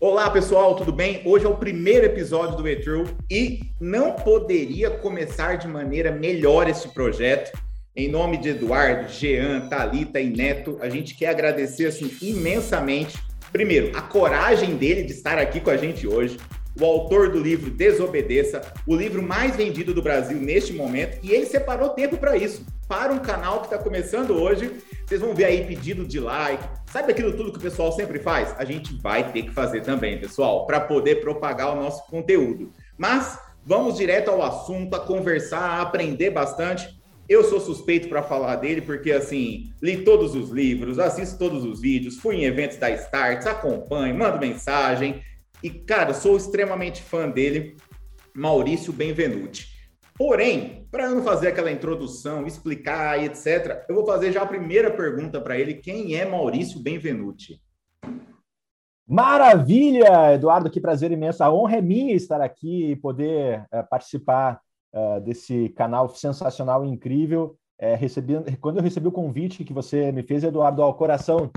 [0.00, 1.22] Olá pessoal, tudo bem?
[1.24, 6.88] Hoje é o primeiro episódio do Metro e não poderia começar de maneira melhor esse
[6.90, 7.50] projeto.
[7.96, 13.18] Em nome de Eduardo, Jean, Talita e Neto, a gente quer agradecer assim imensamente,
[13.50, 16.38] primeiro, a coragem dele de estar aqui com a gente hoje,
[16.80, 21.46] o autor do livro Desobedeça, o livro mais vendido do Brasil neste momento, e ele
[21.46, 24.70] separou tempo para isso, para um canal que está começando hoje.
[25.08, 26.62] Vocês vão ver aí pedido de like.
[26.92, 28.54] Sabe aquilo tudo que o pessoal sempre faz?
[28.58, 32.74] A gente vai ter que fazer também, pessoal, para poder propagar o nosso conteúdo.
[32.98, 37.00] Mas vamos direto ao assunto, a conversar, a aprender bastante.
[37.26, 41.80] Eu sou suspeito para falar dele porque assim, li todos os livros, assisto todos os
[41.80, 45.22] vídeos, fui em eventos da Starts, acompanho, mando mensagem,
[45.62, 47.76] e, cara, sou extremamente fã dele,
[48.34, 49.68] Maurício Benvenuti.
[50.14, 54.46] Porém, para eu não fazer aquela introdução, explicar e etc., eu vou fazer já a
[54.46, 57.60] primeira pergunta para ele: quem é Maurício Benvenuti?
[59.06, 61.42] Maravilha, Eduardo, que prazer imenso.
[61.42, 64.60] A honra é minha estar aqui e poder uh, participar
[64.92, 67.56] uh, desse canal sensacional e incrível.
[67.78, 71.50] É, recebi, quando eu recebi o convite que você me fez, Eduardo, ao coração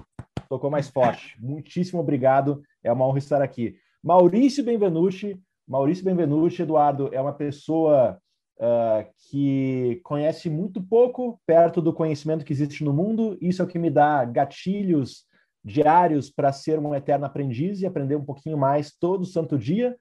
[0.48, 1.36] tocou mais forte.
[1.42, 3.76] Muitíssimo obrigado, é uma honra estar aqui.
[4.04, 5.40] Maurício Benvenuti.
[5.68, 8.20] Maurício Benvenuti, Eduardo, é uma pessoa
[8.62, 13.38] uh, que conhece muito pouco perto do conhecimento que existe no mundo.
[13.42, 15.26] Isso é o que me dá gatilhos
[15.64, 19.98] diários para ser um eterno aprendiz e aprender um pouquinho mais todo santo dia.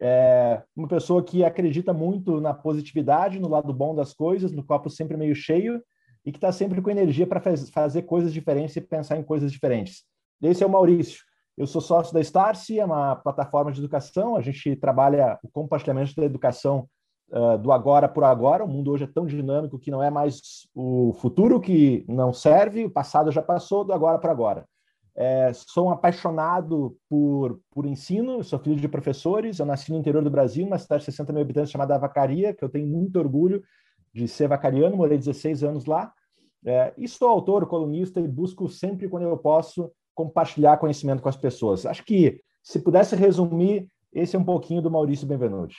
[0.00, 4.90] É uma pessoa que acredita muito na positividade, no lado bom das coisas, no copo
[4.90, 5.80] sempre meio cheio
[6.24, 9.52] e que está sempre com energia para faz, fazer coisas diferentes e pensar em coisas
[9.52, 10.04] diferentes.
[10.40, 11.20] Esse é o Maurício.
[11.56, 14.36] Eu sou sócio da Starse, é uma plataforma de educação.
[14.36, 16.88] A gente trabalha o compartilhamento da educação
[17.32, 18.64] uh, do agora por agora.
[18.64, 22.84] O mundo hoje é tão dinâmico que não é mais o futuro que não serve,
[22.84, 24.64] o passado já passou, do agora para agora.
[25.14, 29.58] É, sou um apaixonado por, por ensino, sou filho de professores.
[29.58, 32.64] Eu nasci no interior do Brasil, uma cidade de 60 mil habitantes chamada Vacaria, que
[32.64, 33.62] eu tenho muito orgulho
[34.14, 36.12] de ser vacariano, morei 16 anos lá.
[36.64, 41.36] É, e sou autor, colunista e busco sempre, quando eu posso, compartilhar conhecimento com as
[41.36, 41.84] pessoas.
[41.84, 45.76] Acho que, se pudesse resumir, esse é um pouquinho do Maurício Benvenuti.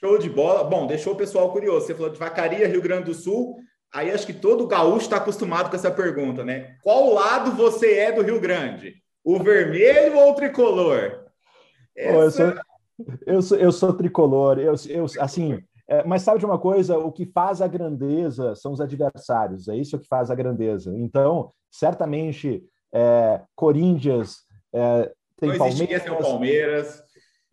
[0.00, 0.64] Show de bola.
[0.64, 1.86] Bom, deixou o pessoal curioso.
[1.86, 3.56] Você falou de Vacaria, Rio Grande do Sul.
[3.92, 6.76] Aí acho que todo gaúcho está acostumado com essa pergunta, né?
[6.82, 8.94] Qual lado você é do Rio Grande?
[9.22, 11.24] O vermelho ou o tricolor?
[11.96, 12.14] Essa...
[12.16, 12.54] eu, sou,
[13.26, 14.58] eu, sou, eu sou tricolor.
[14.58, 16.98] Eu, eu, assim, é, mas sabe de uma coisa?
[16.98, 19.68] O que faz a grandeza são os adversários.
[19.68, 20.92] É isso que faz a grandeza.
[20.96, 24.38] Então, certamente, é, Corinthians,
[24.72, 27.03] é, tem Não Palmeiras, Palmeiras.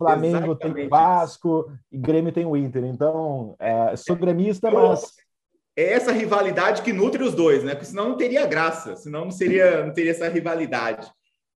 [0.01, 0.75] Flamengo Exatamente.
[0.75, 2.83] tem Vasco e Grêmio tem o Inter.
[2.85, 5.15] Então, é, sou gremista, mas
[5.75, 7.73] é essa rivalidade que nutre os dois, né?
[7.73, 11.09] Porque senão não teria graça, senão não seria, não teria essa rivalidade.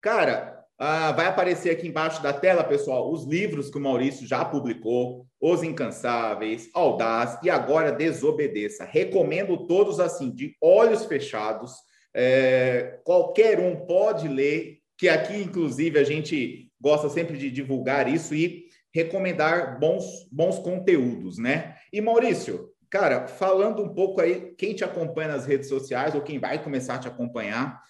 [0.00, 4.44] Cara, ah, vai aparecer aqui embaixo da tela, pessoal, os livros que o Maurício já
[4.44, 8.84] publicou: Os Incansáveis, Audaz e agora Desobedeça.
[8.84, 11.72] Recomendo todos assim, de olhos fechados.
[12.14, 18.34] É, qualquer um pode ler, que aqui, inclusive, a gente gosta sempre de divulgar isso
[18.34, 21.76] e recomendar bons, bons conteúdos, né?
[21.92, 26.38] E Maurício, cara, falando um pouco aí, quem te acompanha nas redes sociais ou quem
[26.38, 27.80] vai começar a te acompanhar,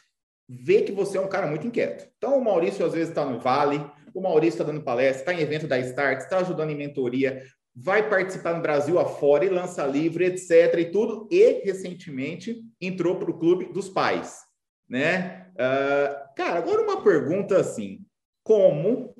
[0.49, 2.07] vê que você é um cara muito inquieto.
[2.19, 5.43] Então, o Maurício às vezes está no Vale, o Maurício está dando palestra, está em
[5.43, 7.43] evento da Start, está ajudando em mentoria,
[7.75, 10.79] vai participar no Brasil afora e lança livro, etc.
[10.79, 11.27] e tudo.
[11.31, 14.41] E recentemente entrou para o clube dos pais,
[14.89, 15.47] né?
[15.53, 18.02] Uh, cara, agora uma pergunta assim:
[18.43, 19.15] como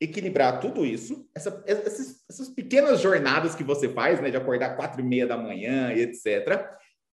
[0.00, 5.00] equilibrar tudo isso, essa, essas, essas, pequenas jornadas que você faz, né, de acordar quatro
[5.00, 6.70] e meia da manhã, e etc.,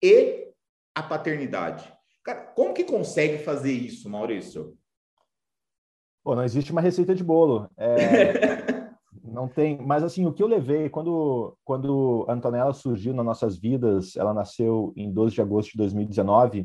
[0.02, 0.52] e
[0.94, 1.90] a paternidade?
[2.22, 4.76] Cara, como que consegue fazer isso, Maurício?
[6.22, 7.70] Pô, não existe uma receita de bolo.
[7.76, 8.76] É...
[9.22, 13.58] Não tem, mas assim, o que eu levei, quando, quando a Antonella surgiu nas nossas
[13.58, 16.64] vidas, ela nasceu em 12 de agosto de 2019, é,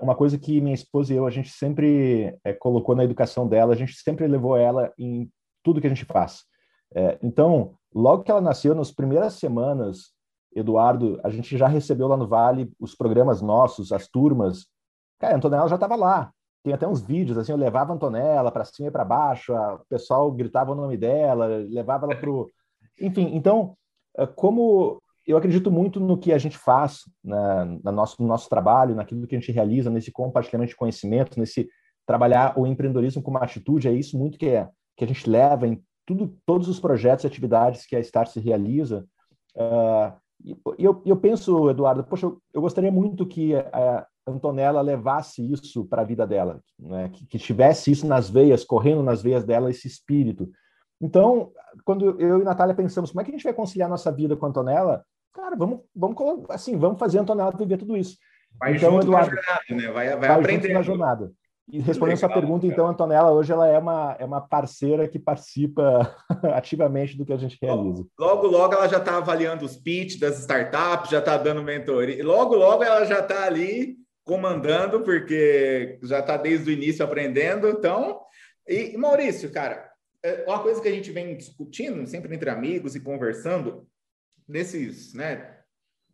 [0.00, 3.72] uma coisa que minha esposa e eu, a gente sempre é, colocou na educação dela,
[3.72, 5.30] a gente sempre levou ela em
[5.62, 6.44] tudo que a gente faz.
[6.94, 10.12] É, então, logo que ela nasceu, nas primeiras semanas,
[10.54, 14.66] Eduardo, a gente já recebeu lá no Vale os programas nossos, as turmas.
[15.18, 16.32] Cara, a Antonella já estava lá
[16.62, 19.86] tem até uns vídeos, assim, eu levava a Antonella para cima e para baixo, o
[19.88, 22.30] pessoal gritava o nome dela, levava ela para.
[23.00, 23.76] Enfim, então,
[24.16, 28.48] é, como eu acredito muito no que a gente faz na, na nosso, no nosso
[28.48, 31.68] trabalho, naquilo que a gente realiza, nesse compartilhamento de conhecimento, nesse
[32.06, 34.66] trabalhar o empreendedorismo como uma atitude, é isso muito que, é,
[34.96, 38.40] que a gente leva em tudo, todos os projetos e atividades que a Start se
[38.40, 39.04] realiza.
[39.54, 40.16] Uh,
[40.78, 45.84] e eu, eu penso, Eduardo, poxa, eu, eu gostaria muito que uh, Antonella levasse isso
[45.84, 47.10] para a vida dela, né?
[47.10, 50.50] que, que tivesse isso nas veias, correndo nas veias dela, esse espírito.
[51.00, 51.52] Então,
[51.84, 54.34] quando eu e a Natália pensamos como é que a gente vai conciliar nossa vida
[54.34, 55.04] com a Antonella,
[55.38, 56.16] cara, vamos, vamos,
[56.50, 58.16] assim, vamos fazer a Antonella viver tudo isso.
[58.58, 59.92] Vai então, junto Eduardo, na jornada, né?
[59.92, 60.72] Vai, vai, vai aprender.
[60.72, 61.32] na jornada.
[61.70, 62.72] E respondendo a sua pergunta, cara.
[62.72, 66.16] então, Antonella, hoje ela é uma, é uma parceira que participa
[66.54, 68.04] ativamente do que a gente realiza.
[68.18, 72.24] Logo, logo ela já está avaliando os pitch das startups, já está dando mentoria.
[72.24, 77.68] Logo, logo ela já está ali comandando, porque já está desde o início aprendendo.
[77.68, 78.18] Então,
[78.66, 79.90] e Maurício, cara,
[80.22, 83.86] é uma coisa que a gente vem discutindo sempre entre amigos e conversando
[84.48, 85.58] nesses, né?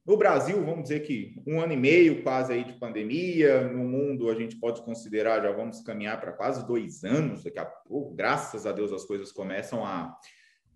[0.06, 4.28] No Brasil, vamos dizer que um ano e meio quase aí de pandemia, no mundo
[4.28, 8.66] a gente pode considerar, já vamos caminhar para quase dois anos daqui a pouco, graças
[8.66, 10.14] a Deus as coisas começam a.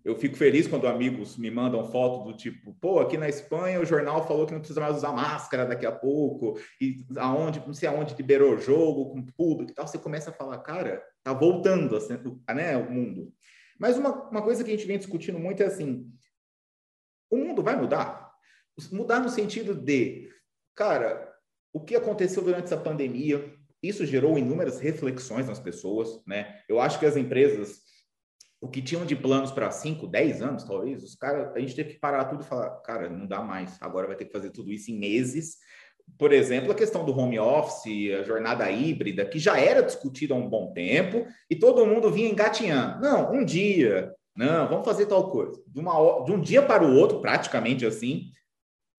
[0.03, 3.85] Eu fico feliz quando amigos me mandam foto do tipo, pô, aqui na Espanha o
[3.85, 7.87] jornal falou que não precisa mais usar máscara daqui a pouco, e aonde, não sei
[7.87, 12.13] aonde liberou jogo com público e tal, você começa a falar, cara, tá voltando assim,
[12.55, 13.31] né, o mundo.
[13.77, 16.09] Mas uma, uma coisa que a gente vem discutindo muito é assim,
[17.29, 18.31] o mundo vai mudar?
[18.91, 20.29] Mudar no sentido de,
[20.75, 21.29] cara,
[21.73, 23.53] o que aconteceu durante essa pandemia?
[23.81, 26.61] Isso gerou inúmeras reflexões nas pessoas, né?
[26.67, 27.81] Eu acho que as empresas,
[28.61, 31.93] o que tinham de planos para 5, 10 anos, talvez, os caras, a gente teve
[31.93, 34.71] que parar tudo e falar, cara, não dá mais, agora vai ter que fazer tudo
[34.71, 35.57] isso em meses.
[36.17, 40.37] Por exemplo, a questão do home office, a jornada híbrida, que já era discutida há
[40.37, 42.99] um bom tempo e todo mundo vinha engatinhando.
[42.99, 45.61] Não, um dia, não, vamos fazer tal coisa.
[45.67, 48.31] De, uma, de um dia para o outro, praticamente assim,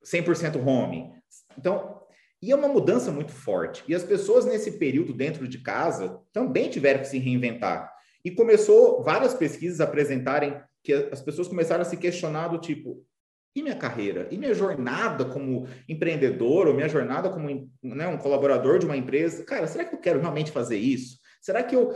[0.04, 1.12] 100% home.
[1.58, 2.00] Então,
[2.42, 3.84] e é uma mudança muito forte.
[3.86, 7.92] E as pessoas nesse período dentro de casa também tiveram que se reinventar.
[8.24, 13.04] E começou várias pesquisas apresentarem que as pessoas começaram a se questionar do tipo,
[13.54, 14.28] e minha carreira?
[14.30, 19.44] E minha jornada como empreendedor, ou minha jornada como né, um colaborador de uma empresa?
[19.44, 21.18] Cara, será que eu quero realmente fazer isso?
[21.40, 21.92] Será que eu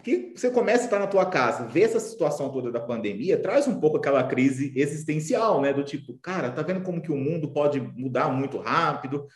[0.00, 3.68] porque você começa a estar na tua casa, vê essa situação toda da pandemia, traz
[3.68, 5.74] um pouco aquela crise existencial, né?
[5.74, 9.26] Do tipo, cara, tá vendo como que o mundo pode mudar muito rápido?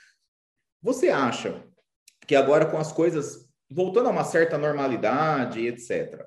[0.83, 1.63] Você acha
[2.27, 6.25] que agora com as coisas voltando a uma certa normalidade, etc.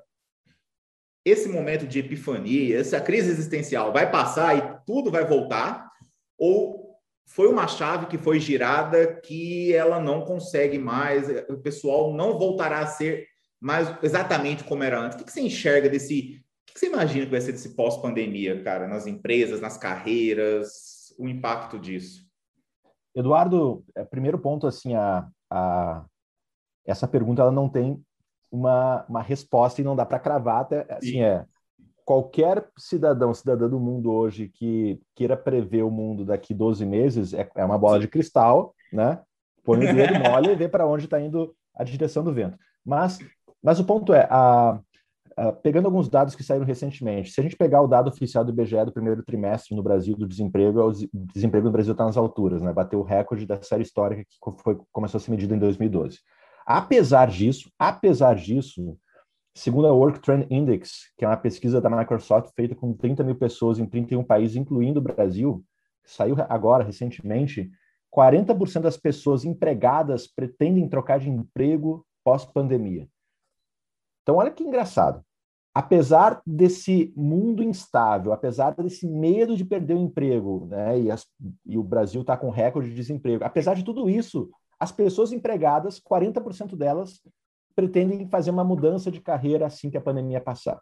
[1.24, 5.90] Esse momento de epifania, essa crise existencial vai passar e tudo vai voltar?
[6.38, 6.94] Ou
[7.26, 12.78] foi uma chave que foi girada que ela não consegue mais, o pessoal não voltará
[12.78, 13.26] a ser
[13.60, 15.20] mas exatamente como era antes.
[15.20, 16.42] O que, você enxerga desse.
[16.68, 21.28] O que, você imagina que vai ser desse pós-pandemia, cara, nas empresas, nas carreiras, o
[21.28, 22.26] impacto disso?
[23.14, 26.04] Eduardo, é, primeiro ponto, assim, a, a,
[26.86, 28.00] essa pergunta ela não tem
[28.50, 31.22] uma, uma resposta e não dá para cravar, até, assim, Sim.
[31.22, 31.44] é
[32.08, 37.46] qualquer cidadão, cidadã do mundo hoje que queira prever o mundo daqui 12 meses é,
[37.54, 39.20] é uma bola de cristal, né?
[39.62, 42.56] Põe o dedo, molha e vê para onde está indo a direção do vento.
[42.82, 43.18] Mas
[43.62, 44.80] mas o ponto é, a,
[45.36, 48.50] a, pegando alguns dados que saíram recentemente, se a gente pegar o dado oficial do
[48.50, 50.92] IBGE do primeiro trimestre no Brasil do desemprego, o
[51.32, 52.72] desemprego no Brasil está nas alturas, né?
[52.72, 56.18] bateu o recorde da série histórica que foi, começou a ser medido em 2012.
[56.66, 58.96] Apesar disso, apesar disso,
[59.54, 63.36] segundo a Work Trend Index, que é uma pesquisa da Microsoft feita com 30 mil
[63.36, 65.64] pessoas em 31 países, incluindo o Brasil,
[66.04, 67.70] saiu agora recentemente,
[68.14, 73.08] 40% das pessoas empregadas pretendem trocar de emprego pós-pandemia.
[74.28, 75.24] Então, olha que engraçado.
[75.74, 81.24] Apesar desse mundo instável, apesar desse medo de perder o emprego, né, e, as,
[81.64, 85.98] e o Brasil está com recorde de desemprego, apesar de tudo isso, as pessoas empregadas,
[85.98, 87.22] 40% delas,
[87.74, 90.78] pretendem fazer uma mudança de carreira assim que a pandemia passar.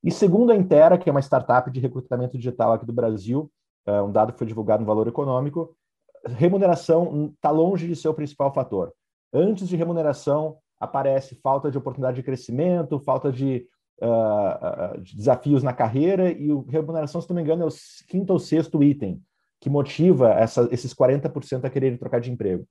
[0.00, 3.50] E segundo a Intera, que é uma startup de recrutamento digital aqui do Brasil,
[3.88, 5.76] uh, um dado que foi divulgado no Valor Econômico,
[6.24, 8.94] remuneração está longe de ser o principal fator.
[9.32, 13.66] Antes de remuneração, aparece falta de oportunidade de crescimento, falta de,
[14.02, 17.72] uh, de desafios na carreira, e o remuneração, se não me engano, é o
[18.08, 19.22] quinto ou sexto item
[19.60, 22.66] que motiva essa, esses 40% a quererem trocar de emprego.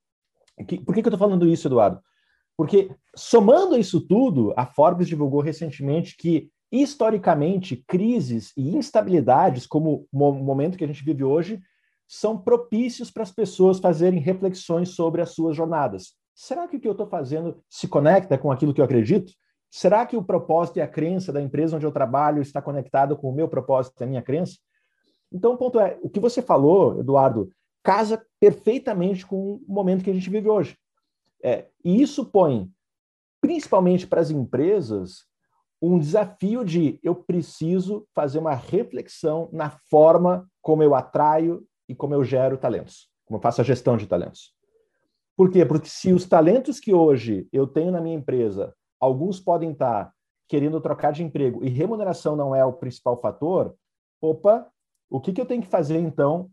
[0.67, 1.99] Que, por que, que eu estou falando isso, Eduardo?
[2.55, 10.33] Porque, somando isso tudo, a Forbes divulgou recentemente que, historicamente, crises e instabilidades, como o
[10.33, 11.59] momento que a gente vive hoje,
[12.07, 16.13] são propícios para as pessoas fazerem reflexões sobre as suas jornadas.
[16.33, 19.33] Será que o que eu estou fazendo se conecta com aquilo que eu acredito?
[19.69, 23.29] Será que o propósito e a crença da empresa onde eu trabalho está conectado com
[23.29, 24.57] o meu propósito e a minha crença?
[25.31, 27.49] Então, o ponto é, o que você falou, Eduardo,
[27.81, 30.77] casa perfeitamente com o momento que a gente vive hoje.
[31.43, 32.69] É, e isso põe,
[33.41, 35.25] principalmente para as empresas,
[35.81, 42.13] um desafio de eu preciso fazer uma reflexão na forma como eu atraio e como
[42.13, 44.52] eu gero talentos, como eu faço a gestão de talentos.
[45.35, 45.65] Por quê?
[45.65, 50.13] Porque se os talentos que hoje eu tenho na minha empresa, alguns podem estar
[50.47, 53.75] querendo trocar de emprego e remuneração não é o principal fator,
[54.21, 54.67] opa,
[55.09, 56.49] o que, que eu tenho que fazer então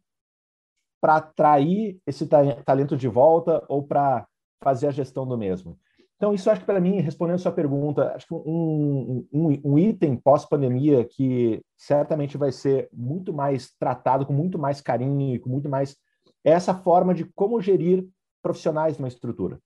[1.01, 4.27] para atrair esse talento de volta ou para
[4.63, 5.79] fazer a gestão do mesmo?
[6.17, 9.79] Então, isso acho que para mim, respondendo a sua pergunta, acho que um, um, um
[9.79, 15.49] item pós-pandemia que certamente vai ser muito mais tratado com muito mais carinho e com
[15.49, 15.97] muito mais
[16.45, 18.07] é essa forma de como gerir
[18.43, 19.59] profissionais numa estrutura.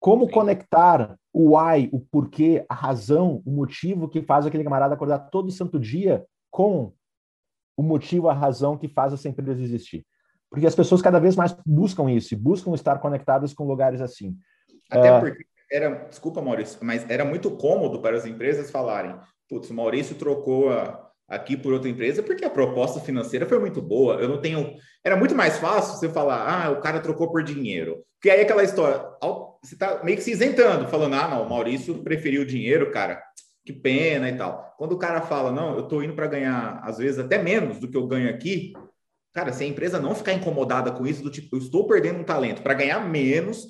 [0.00, 0.32] Como Sim.
[0.32, 5.50] conectar o why, o porquê, a razão, o motivo que faz aquele camarada acordar todo
[5.50, 6.92] santo dia com
[7.76, 10.04] o motivo, a razão que faz essa empresa existir.
[10.50, 14.36] Porque as pessoas cada vez mais buscam isso, buscam estar conectadas com lugares assim.
[14.90, 19.14] Até uh, porque era, desculpa, Maurício, mas era muito cômodo para as empresas falarem:
[19.48, 23.82] putz, o Maurício trocou a, aqui por outra empresa porque a proposta financeira foi muito
[23.82, 24.14] boa.
[24.14, 24.74] Eu não tenho.
[25.04, 28.02] Era muito mais fácil você falar: ah, o cara trocou por dinheiro.
[28.18, 29.04] Porque aí aquela história,
[29.62, 33.22] você está meio que se isentando, falando: ah, não, o Maurício preferiu o dinheiro, cara.
[33.64, 34.74] Que pena e tal.
[34.78, 37.86] Quando o cara fala, não, eu estou indo para ganhar, às vezes, até menos do
[37.86, 38.72] que eu ganho aqui,
[39.34, 42.24] cara, se a empresa não ficar incomodada com isso, do tipo, eu estou perdendo um
[42.24, 43.66] talento para ganhar menos,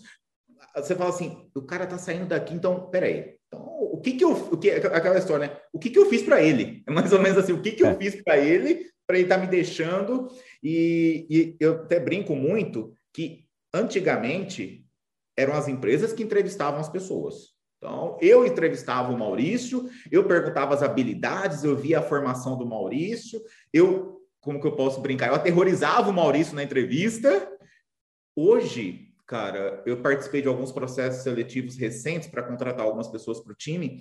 [0.77, 3.38] você fala assim, o cara tá saindo daqui, então, peraí.
[3.49, 5.57] Então, o que que eu, o que, aquela história, né?
[5.73, 6.83] O que que eu fiz para ele?
[6.87, 7.97] É mais ou menos assim, o que que eu é.
[7.97, 10.29] fiz para ele, para ele estar tá me deixando?
[10.63, 14.85] E, e eu até brinco muito que antigamente
[15.37, 17.57] eram as empresas que entrevistavam as pessoas.
[17.79, 23.41] Então, eu entrevistava o Maurício, eu perguntava as habilidades, eu via a formação do Maurício,
[23.73, 25.29] eu, como que eu posso brincar?
[25.29, 27.49] Eu aterrorizava o Maurício na entrevista.
[28.35, 33.57] Hoje, cara, eu participei de alguns processos seletivos recentes para contratar algumas pessoas para o
[33.57, 34.01] time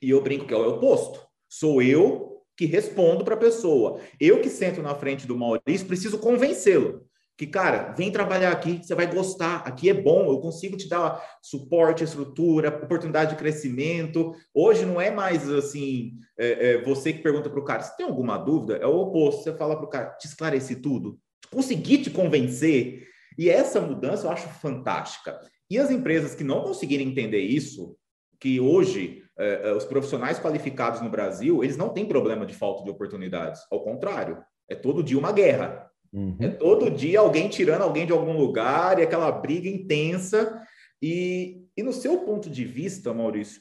[0.00, 1.20] e eu brinco que é o oposto.
[1.48, 4.00] Sou eu que respondo para a pessoa.
[4.18, 7.06] Eu que sento na frente do Maurício, preciso convencê-lo.
[7.36, 11.22] Que, cara, vem trabalhar aqui, você vai gostar, aqui é bom, eu consigo te dar
[11.42, 14.34] suporte, estrutura, oportunidade de crescimento.
[14.54, 18.06] Hoje não é mais assim, é, é, você que pergunta para o cara, você tem
[18.06, 18.78] alguma dúvida?
[18.78, 21.18] É o oposto, você fala para o cara, te esclareci tudo,
[21.50, 23.06] consegui te convencer,
[23.36, 25.38] e essa mudança eu acho fantástica.
[25.70, 27.96] E as empresas que não conseguirem entender isso,
[28.38, 32.90] que hoje eh, os profissionais qualificados no Brasil, eles não têm problema de falta de
[32.90, 33.60] oportunidades.
[33.70, 35.90] Ao contrário, é todo dia uma guerra.
[36.12, 36.36] Uhum.
[36.40, 40.62] É todo dia alguém tirando alguém de algum lugar e aquela briga intensa.
[41.02, 43.60] E, e no seu ponto de vista, Maurício,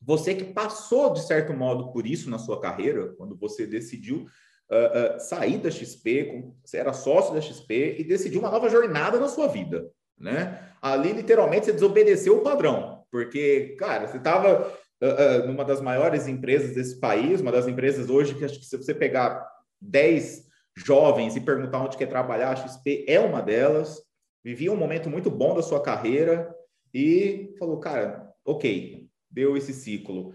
[0.00, 4.26] você que passou, de certo modo, por isso na sua carreira, quando você decidiu
[4.70, 9.28] uh, sair da XP, você era sócio da XP e decidiu uma nova jornada na
[9.28, 10.68] sua vida, né?
[10.80, 14.72] Ali, literalmente, você desobedeceu o padrão, porque, cara, você estava
[15.02, 18.76] uh, numa das maiores empresas desse país, uma das empresas hoje que acho que se
[18.76, 19.46] você pegar
[19.80, 24.00] 10 jovens e perguntar onde quer trabalhar, a XP é uma delas,
[24.42, 26.54] vivia um momento muito bom da sua carreira
[26.94, 30.34] e falou, cara, ok, deu esse ciclo.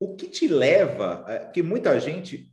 [0.00, 2.51] O que te leva, é, que muita gente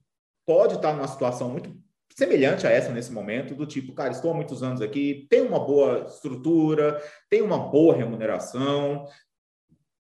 [0.49, 1.71] pode estar numa situação muito
[2.15, 5.59] semelhante a essa nesse momento, do tipo, cara, estou há muitos anos aqui, tem uma
[5.59, 9.05] boa estrutura, tem uma boa remuneração,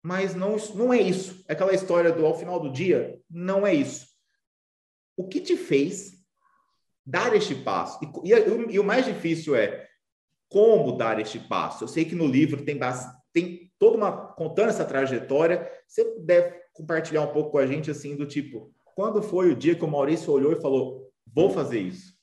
[0.01, 1.45] mas não, não é isso.
[1.47, 4.05] É aquela história do ao final do dia, não é isso.
[5.15, 6.11] O que te fez
[7.05, 7.97] dar este passo?
[8.21, 9.87] E, e, e o mais difícil é
[10.49, 11.85] como dar este passo.
[11.85, 12.77] Eu sei que no livro tem,
[13.31, 15.71] tem toda uma contando essa trajetória.
[15.87, 19.75] Você puder compartilhar um pouco com a gente assim do tipo, quando foi o dia
[19.75, 22.13] que o Maurício olhou e falou: vou fazer isso?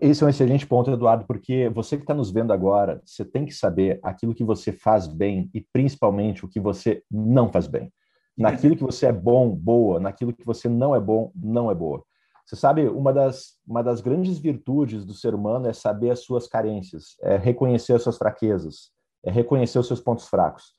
[0.00, 3.46] Esse é um excelente ponto, Eduardo, porque você que está nos vendo agora, você tem
[3.46, 7.92] que saber aquilo que você faz bem e principalmente o que você não faz bem.
[8.36, 12.04] Naquilo que você é bom, boa, naquilo que você não é bom, não é boa.
[12.44, 16.46] Você sabe, uma das, uma das grandes virtudes do ser humano é saber as suas
[16.46, 18.90] carências, é reconhecer as suas fraquezas,
[19.24, 20.72] é reconhecer os seus pontos fracos.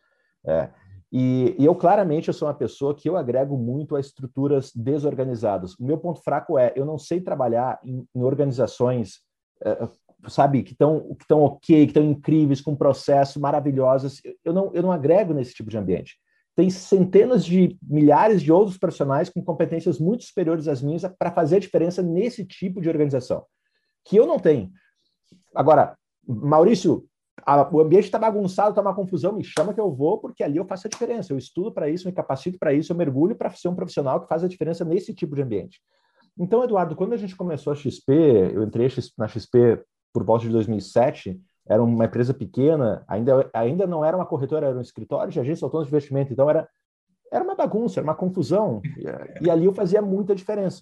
[0.45, 0.69] É.
[1.11, 5.73] E, e, eu claramente eu sou uma pessoa que eu agrego muito a estruturas desorganizadas.
[5.79, 9.21] O meu ponto fraco é eu não sei trabalhar em, em organizações,
[9.63, 9.87] é,
[10.27, 14.21] sabe, que estão que estão ok, que estão incríveis, com processos maravilhosos.
[14.45, 16.15] Eu não eu não agrego nesse tipo de ambiente.
[16.55, 21.55] Tem centenas de milhares de outros profissionais com competências muito superiores às minhas para fazer
[21.55, 23.45] a diferença nesse tipo de organização,
[24.05, 24.69] que eu não tenho.
[25.55, 25.97] Agora,
[26.27, 27.05] Maurício,
[27.45, 30.57] a, o ambiente está bagunçado, está uma confusão, me chama que eu vou, porque ali
[30.57, 31.33] eu faço a diferença.
[31.33, 34.27] Eu estudo para isso, me capacito para isso, eu mergulho para ser um profissional que
[34.27, 35.79] faz a diferença nesse tipo de ambiente.
[36.37, 38.13] Então, Eduardo, quando a gente começou a XP,
[38.53, 44.03] eu entrei na XP por volta de 2007, era uma empresa pequena, ainda, ainda não
[44.03, 46.67] era uma corretora, era um escritório de agência autônoma de investimento, então era,
[47.31, 49.03] era uma bagunça, era uma confusão, e,
[49.45, 50.81] e ali eu fazia muita diferença.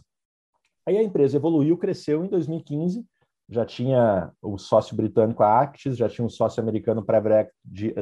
[0.85, 3.05] Aí a empresa evoluiu, cresceu em 2015,
[3.49, 7.51] já tinha o sócio britânico a Actis, já tinha um sócio americano Private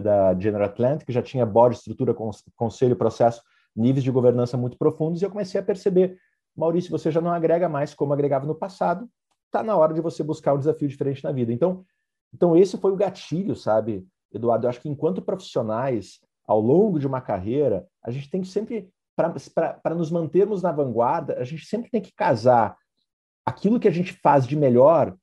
[0.02, 2.16] da General Atlantic, já tinha board, estrutura,
[2.56, 3.42] conselho, processo,
[3.75, 6.18] níveis de governança muito profundos, e eu comecei a perceber,
[6.56, 9.08] Maurício, você já não agrega mais como agregava no passado,
[9.46, 11.54] está na hora de você buscar um desafio diferente na vida.
[11.54, 11.86] Então,
[12.34, 14.66] então esse foi o gatilho, sabe, Eduardo?
[14.66, 18.90] Eu acho que enquanto profissionais, ao longo de uma carreira, a gente tem que sempre,
[19.16, 22.75] para nos mantermos na vanguarda, a gente sempre tem que casar
[23.46, 25.16] aquilo que a gente faz de melhor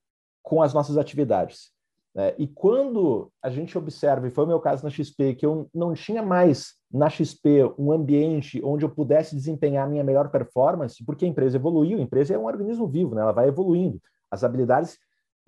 [0.43, 1.71] com as nossas atividades.
[2.15, 2.35] Né?
[2.39, 5.95] E quando a gente observa, e foi o meu caso na XP, que eu não
[5.95, 11.25] tinha mais na XP um ambiente onde eu pudesse desempenhar a minha melhor performance, porque
[11.25, 13.23] a empresa evoluiu, a empresa é um organismo vivo, né?
[13.23, 14.01] ela vai evoluindo.
[14.31, 14.99] As habilidades,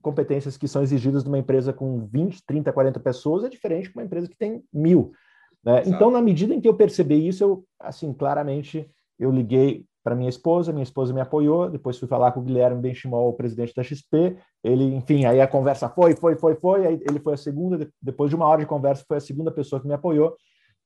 [0.03, 4.05] competências que são exigidas numa empresa com 20, 30, 40 pessoas é diferente de uma
[4.05, 5.13] empresa que tem mil.
[5.65, 5.83] Né?
[5.87, 10.29] Então, na medida em que eu percebi isso, eu, assim, claramente, eu liguei para minha
[10.29, 13.83] esposa, minha esposa me apoiou, depois fui falar com o Guilherme Benchimol, o presidente da
[13.83, 17.89] XP, ele, enfim, aí a conversa foi, foi, foi, foi, aí ele foi a segunda,
[18.03, 20.37] depois de uma hora de conversa, foi a segunda pessoa que me apoiou,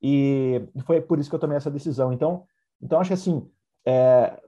[0.01, 2.13] e foi por isso que eu tomei essa decisão.
[2.13, 2.43] Então,
[2.81, 3.45] então acho que assim,
[3.85, 4.39] é,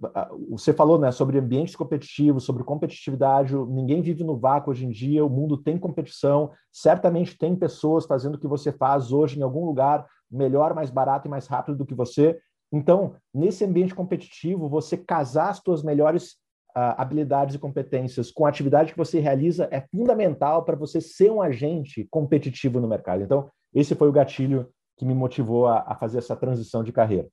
[0.49, 5.25] você falou né, sobre ambientes competitivos, sobre competitividade, ninguém vive no vácuo hoje em dia,
[5.25, 9.65] o mundo tem competição, certamente tem pessoas fazendo o que você faz hoje em algum
[9.65, 12.39] lugar melhor, mais barato e mais rápido do que você,
[12.71, 16.33] então, nesse ambiente competitivo, você casar as suas melhores
[16.75, 21.31] uh, habilidades e competências com a atividade que você realiza é fundamental para você ser
[21.31, 23.23] um agente competitivo no mercado.
[23.23, 27.27] Então, esse foi o gatilho que me motivou a, a fazer essa transição de carreira.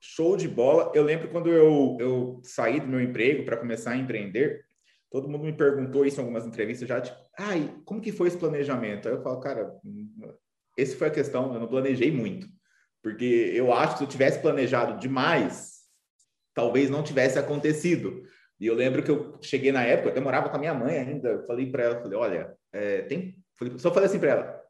[0.00, 0.90] Show de bola.
[0.94, 4.64] Eu lembro quando eu, eu saí do meu emprego para começar a empreender,
[5.08, 8.36] todo mundo me perguntou isso em algumas entrevistas já, tipo, ai, como que foi esse
[8.36, 9.06] planejamento?
[9.06, 9.78] Aí eu falo, cara,
[10.76, 12.48] esse foi a questão, eu não planejei muito.
[13.02, 15.80] Porque eu acho que se eu tivesse planejado demais,
[16.54, 18.22] talvez não tivesse acontecido.
[18.60, 21.30] E eu lembro que eu cheguei na época, eu morava com a minha mãe ainda,
[21.30, 23.36] eu falei para ela, falei, olha, é, tem,
[23.78, 24.62] só falei assim para ela,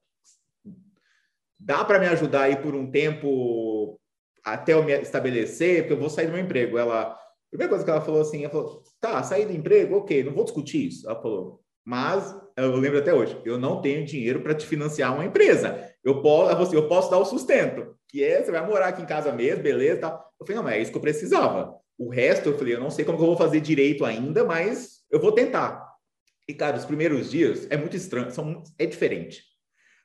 [1.59, 4.01] dá para me ajudar aí por um tempo
[4.45, 6.79] até eu me estabelecer, porque eu vou sair do meu emprego.
[6.79, 7.19] Ela, a
[7.51, 10.45] primeira coisa que ela falou assim, ela falou, tá, sair do emprego, ok, não vou
[10.45, 11.09] discutir isso.
[11.09, 15.25] Ela falou, mas eu lembro até hoje, eu não tenho dinheiro para te financiar uma
[15.25, 15.91] empresa.
[16.05, 19.33] Eu posso, eu posso dar o sustento que é, você vai morar aqui em casa
[19.33, 20.31] mesmo, beleza, tal.
[20.39, 21.75] Eu falei, não, mas é isso que eu precisava.
[21.97, 25.19] O resto, eu falei, eu não sei como eu vou fazer direito ainda, mas eu
[25.19, 25.83] vou tentar.
[26.47, 29.43] E, cara, os primeiros dias é muito estranho, são, é diferente.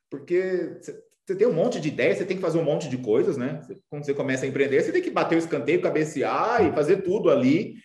[0.10, 0.78] Porque
[1.26, 3.62] você tem um monte de ideias, você tem que fazer um monte de coisas, né?
[3.90, 7.30] Quando você começa a empreender, você tem que bater o escanteio, cabecear e fazer tudo
[7.30, 7.76] ali.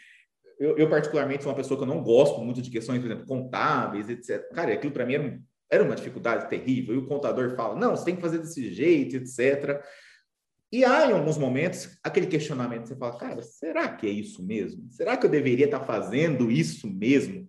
[0.63, 3.27] Eu, eu, particularmente, sou uma pessoa que eu não gosto muito de questões, por exemplo,
[3.27, 4.49] contábeis, etc.
[4.55, 6.95] Cara, aquilo para mim era, era uma dificuldade terrível.
[6.95, 9.83] E o contador fala, não, você tem que fazer desse jeito, etc.
[10.71, 14.87] E há, em alguns momentos, aquele questionamento, você fala, cara, será que é isso mesmo?
[14.91, 17.49] Será que eu deveria estar fazendo isso mesmo?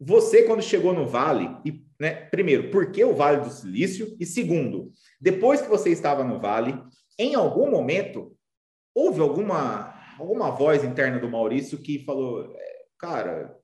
[0.00, 4.16] Você, quando chegou no Vale, e, né, primeiro, por que o Vale do Silício?
[4.18, 6.76] E segundo, depois que você estava no Vale,
[7.16, 8.36] em algum momento,
[8.92, 9.87] houve alguma,
[10.18, 13.56] alguma voz interna do Maurício que falou, é, cara,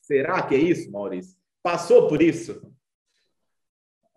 [0.00, 1.36] será que é isso, Maurício?
[1.62, 2.60] Passou por isso?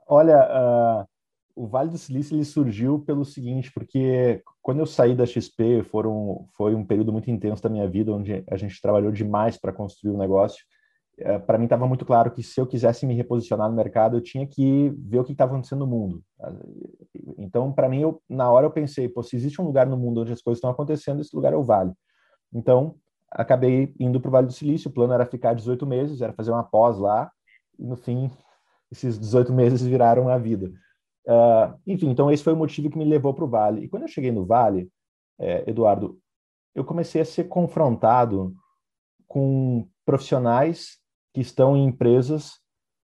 [0.08, 1.08] Olha, uh,
[1.56, 6.48] o Vale do Silício ele surgiu pelo seguinte, porque quando eu saí da XP, foram,
[6.56, 10.12] foi um período muito intenso da minha vida, onde a gente trabalhou demais para construir
[10.12, 10.64] o um negócio.
[11.18, 14.22] É, para mim estava muito claro que se eu quisesse me reposicionar no mercado, eu
[14.22, 16.24] tinha que ver o que estava acontecendo no mundo.
[17.38, 20.22] Então, para mim, eu, na hora eu pensei, pô, se existe um lugar no mundo
[20.22, 21.94] onde as coisas estão acontecendo, esse lugar é o Vale.
[22.52, 22.96] Então,
[23.32, 26.52] acabei indo para o Vale do Silício, o plano era ficar 18 meses, era fazer
[26.52, 27.32] uma pós lá,
[27.78, 28.32] e no fim,
[28.92, 30.72] esses 18 meses viraram a vida.
[31.26, 33.86] Uh, enfim, então esse foi o motivo que me levou para o Vale.
[33.86, 34.90] E quando eu cheguei no Vale,
[35.40, 36.20] é, Eduardo,
[36.76, 38.54] eu comecei a ser confrontado
[39.28, 41.00] com profissionais
[41.34, 42.60] que estão em empresas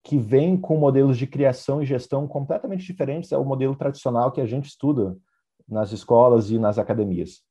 [0.03, 4.45] que vêm com modelos de criação e gestão completamente diferentes ao modelo tradicional que a
[4.45, 5.17] gente estuda
[5.67, 7.41] nas escolas e nas academias.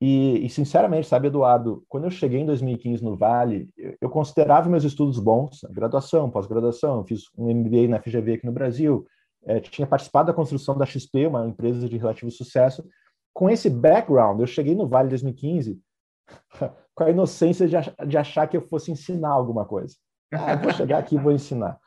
[0.00, 4.68] E, e, sinceramente, sabe, Eduardo, quando eu cheguei em 2015 no Vale, eu, eu considerava
[4.68, 9.06] meus estudos bons, graduação, pós-graduação, fiz um MBA na FGV aqui no Brasil,
[9.46, 12.86] é, tinha participado da construção da XP, uma empresa de relativo sucesso.
[13.32, 15.80] Com esse background, eu cheguei no Vale 2015
[16.96, 19.94] com a inocência de, de achar que eu fosse ensinar alguma coisa.
[20.32, 21.78] Ah, vou chegar aqui e vou ensinar.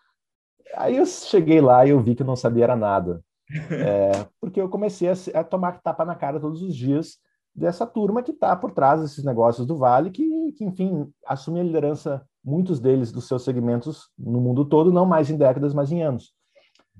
[0.75, 3.21] Aí eu cheguei lá e eu vi que eu não sabia era nada.
[3.71, 7.17] É, porque eu comecei a, a, tomar tapa na cara todos os dias
[7.53, 11.63] dessa turma que está por trás desses negócios do Vale, que, que, enfim, assume a
[11.63, 16.03] liderança, muitos deles, dos seus segmentos no mundo todo, não mais em décadas, mas em
[16.03, 16.31] anos.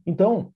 [0.08, 0.52] Então,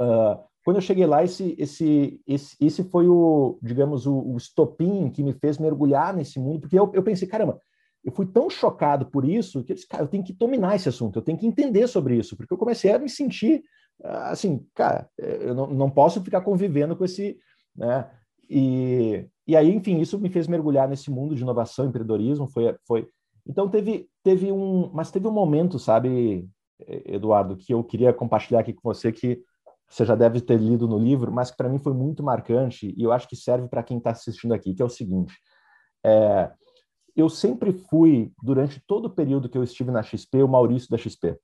[0.00, 5.10] uh, quando eu cheguei lá, esse, esse, esse, esse foi o, digamos, o, o estopim
[5.10, 7.60] que me fez mergulhar nesse mundo, porque eu, eu pensei, caramba,
[8.04, 10.88] eu fui tão chocado por isso que eu disse, cara, eu tenho que dominar esse
[10.88, 13.64] assunto, eu tenho que entender sobre isso, porque eu comecei a me sentir
[14.04, 17.36] ah, assim, cara, eu não, não posso ficar convivendo com esse,
[17.74, 18.08] né?
[18.48, 23.08] E, e aí, enfim, isso me fez mergulhar nesse mundo de inovação, empreendedorismo, foi, foi...
[23.44, 26.48] Então teve, teve um, mas teve um momento, sabe,
[27.04, 29.42] Eduardo, que eu queria compartilhar aqui com você que
[29.90, 33.02] você já deve ter lido no livro, mas que para mim foi muito marcante e
[33.02, 35.34] eu acho que serve para quem está assistindo aqui, que é o seguinte:
[36.04, 36.48] é,
[37.16, 40.96] eu sempre fui, durante todo o período que eu estive na XP, o Maurício da
[40.96, 41.36] XP.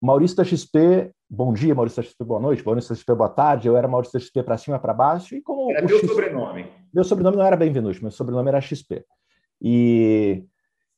[0.00, 3.66] Maurício da XP, bom dia, Maurício da XP, boa noite, Maurício da XP, boa tarde.
[3.66, 5.34] Eu era Maurício da XP para cima, para baixo.
[5.34, 6.72] E como era meu XP, sobrenome.
[6.94, 9.04] Meu sobrenome não era Benvenuto, meu sobrenome era XP.
[9.60, 10.44] E,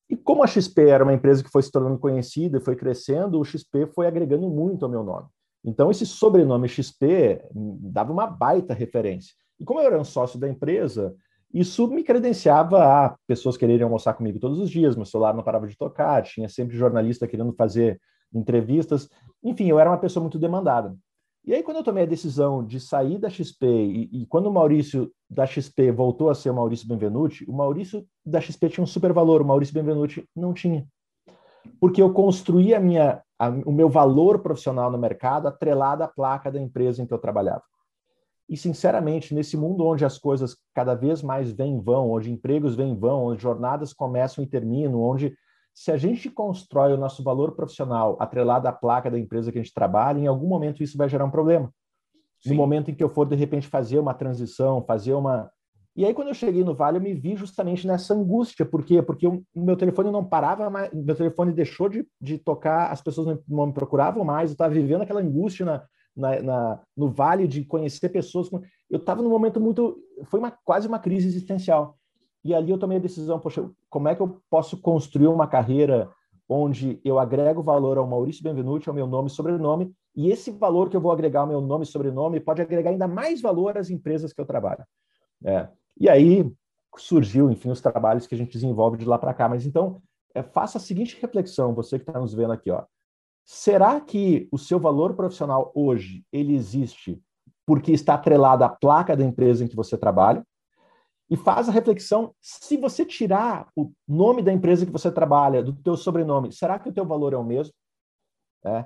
[0.06, 3.40] e como a XP era uma empresa que foi se tornando conhecida e foi crescendo,
[3.40, 5.26] o XP foi agregando muito ao meu nome.
[5.64, 9.34] Então, esse sobrenome XP dava uma baita referência.
[9.58, 11.14] E como eu era um sócio da empresa,
[11.52, 15.66] isso me credenciava a pessoas quererem almoçar comigo todos os dias, meu celular não parava
[15.66, 18.00] de tocar, tinha sempre jornalista querendo fazer
[18.32, 19.08] entrevistas.
[19.42, 20.96] Enfim, eu era uma pessoa muito demandada.
[21.44, 24.52] E aí, quando eu tomei a decisão de sair da XP, e, e, quando o
[24.52, 28.86] Maurício da XP voltou a ser o Maurício Benvenuti, o Maurício da XP tinha um
[28.86, 30.86] super valor, o Maurício Benvenuti não tinha.
[31.80, 36.52] Porque eu construí a minha, a, o meu valor profissional no mercado atrelado à placa
[36.52, 37.62] da empresa em que eu trabalhava.
[38.46, 42.74] E, sinceramente, nesse mundo onde as coisas cada vez mais vêm e vão, onde empregos
[42.74, 45.34] vêm e vão, onde jornadas começam e terminam, onde
[45.72, 49.62] se a gente constrói o nosso valor profissional atrelado à placa da empresa que a
[49.62, 51.72] gente trabalha, em algum momento isso vai gerar um problema.
[52.42, 52.50] Sim.
[52.50, 55.50] No momento em que eu for, de repente, fazer uma transição, fazer uma.
[55.96, 58.64] E aí, quando eu cheguei no Vale, eu me vi justamente nessa angústia.
[58.64, 59.02] Por quê?
[59.02, 63.40] Porque o meu telefone não parava mais, meu telefone deixou de, de tocar, as pessoas
[63.48, 65.82] não me procuravam mais, eu estava vivendo aquela angústia na,
[66.16, 68.48] na, na, no vale de conhecer pessoas.
[68.88, 69.98] Eu estava num momento muito.
[70.24, 71.96] Foi uma, quase uma crise existencial.
[72.44, 76.10] E ali eu tomei a decisão: poxa, como é que eu posso construir uma carreira
[76.48, 80.90] onde eu agrego valor ao Maurício Benvenuti, ao meu nome e sobrenome, e esse valor
[80.90, 83.88] que eu vou agregar ao meu nome e sobrenome pode agregar ainda mais valor às
[83.88, 84.84] empresas que eu trabalho.
[85.44, 85.68] É.
[86.00, 86.50] E aí
[86.96, 89.48] surgiu, enfim, os trabalhos que a gente desenvolve de lá para cá.
[89.48, 90.02] Mas então,
[90.34, 92.84] é, faça a seguinte reflexão, você que está nos vendo aqui, ó.
[93.44, 97.20] Será que o seu valor profissional hoje ele existe
[97.66, 100.44] porque está atrelado à placa da empresa em que você trabalha?
[101.28, 105.72] E faz a reflexão, se você tirar o nome da empresa que você trabalha do
[105.72, 107.72] teu sobrenome, será que o teu valor é o mesmo?
[108.64, 108.84] É.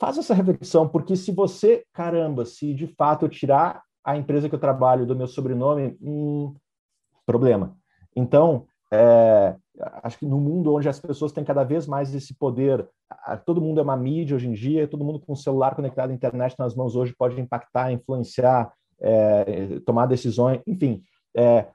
[0.00, 4.54] Faz essa reflexão, porque se você, caramba, se de fato eu tirar a empresa que
[4.54, 6.54] eu trabalho do meu sobrenome, hum,
[7.24, 7.76] problema.
[8.14, 9.56] Então, é,
[10.02, 12.86] acho que no mundo onde as pessoas têm cada vez mais esse poder,
[13.44, 16.14] todo mundo é uma mídia hoje em dia, todo mundo com o celular conectado à
[16.14, 21.02] internet nas mãos hoje pode impactar, influenciar, é, tomar decisões, enfim,
[21.36, 21.68] é,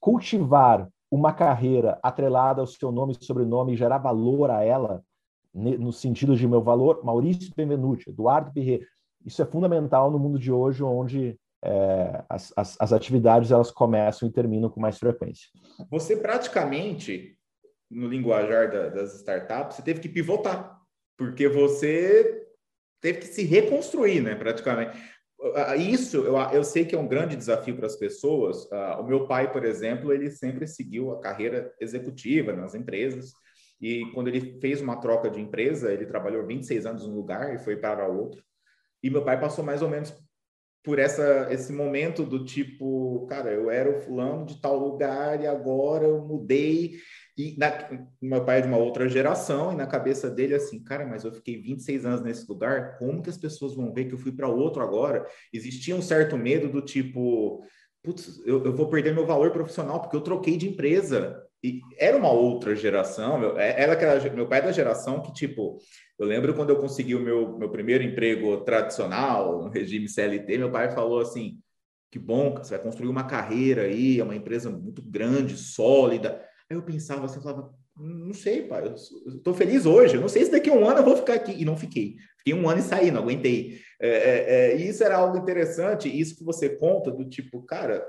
[0.00, 5.02] cultivar uma carreira atrelada ao seu nome e sobrenome e gerar valor a ela,
[5.54, 8.84] no sentido de meu valor, Maurício Benvenuti, Eduardo Pirret,
[9.24, 14.28] isso é fundamental no mundo de hoje, onde é, as, as, as, atividades elas começam
[14.28, 15.48] e terminam com mais frequência.
[15.90, 17.38] Você praticamente,
[17.90, 20.78] no linguajar da, das startups, você teve que pivotar,
[21.16, 22.46] porque você
[23.00, 24.96] teve que se reconstruir, né, praticamente.
[25.78, 28.64] Isso eu, eu sei que é um grande desafio para as pessoas.
[28.66, 33.32] Uh, o meu pai, por exemplo, ele sempre seguiu a carreira executiva nas empresas.
[33.80, 37.58] E quando ele fez uma troca de empresa, ele trabalhou 26 anos num lugar e
[37.58, 38.42] foi para outro.
[39.02, 40.14] E meu pai passou mais ou menos
[40.84, 45.46] por essa, esse momento do tipo, cara, eu era o fulano de tal lugar e
[45.46, 46.98] agora eu mudei.
[47.36, 47.72] E na,
[48.20, 51.32] meu pai é de uma outra geração e na cabeça dele assim, cara, mas eu
[51.32, 54.46] fiquei 26 anos nesse lugar, como que as pessoas vão ver que eu fui para
[54.46, 55.26] outro agora?
[55.52, 57.64] Existia um certo medo do tipo,
[58.02, 61.43] putz, eu, eu vou perder meu valor profissional porque eu troquei de empresa.
[61.64, 65.32] E era uma outra geração, meu, é, era aquela, meu pai é da geração que,
[65.32, 65.78] tipo,
[66.18, 70.70] eu lembro quando eu consegui o meu, meu primeiro emprego tradicional, no regime CLT, meu
[70.70, 71.58] pai falou assim:
[72.12, 76.38] que bom, você vai construir uma carreira aí, é uma empresa muito grande, sólida.
[76.70, 78.94] Aí eu pensava assim, falava, não sei, pai, eu
[79.34, 81.52] estou feliz hoje, eu não sei se daqui a um ano eu vou ficar aqui.
[81.58, 82.16] E não fiquei.
[82.36, 83.80] Fiquei um ano e saí, não aguentei.
[83.98, 88.06] É, é, é, e isso era algo interessante, isso que você conta do tipo, cara,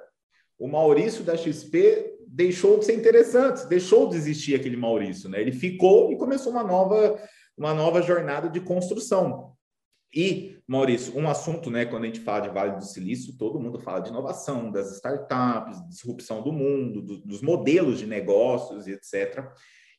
[0.59, 5.39] o Maurício da XP deixou de ser interessante, deixou de existir aquele Maurício, né?
[5.39, 7.17] Ele ficou e começou uma nova
[7.58, 9.54] uma nova jornada de construção.
[10.13, 13.80] E, Maurício, um assunto, né, quando a gente fala de Vale do Silício, todo mundo
[13.80, 19.50] fala de inovação, das startups, disrupção do mundo, do, dos modelos de negócios, etc.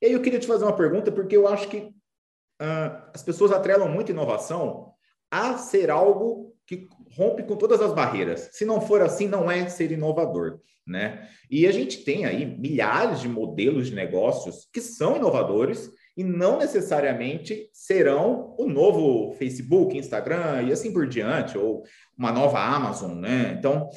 [0.01, 3.53] E aí eu queria te fazer uma pergunta, porque eu acho que uh, as pessoas
[3.53, 4.93] atrelam muito inovação
[5.31, 8.51] a ser algo que rompe com todas as barreiras.
[8.53, 11.29] Se não for assim, não é ser inovador, né?
[11.51, 16.59] E a gente tem aí milhares de modelos de negócios que são inovadores e não
[16.59, 21.83] necessariamente serão o novo Facebook, Instagram e assim por diante, ou
[22.17, 23.55] uma nova Amazon, né?
[23.59, 23.89] Então,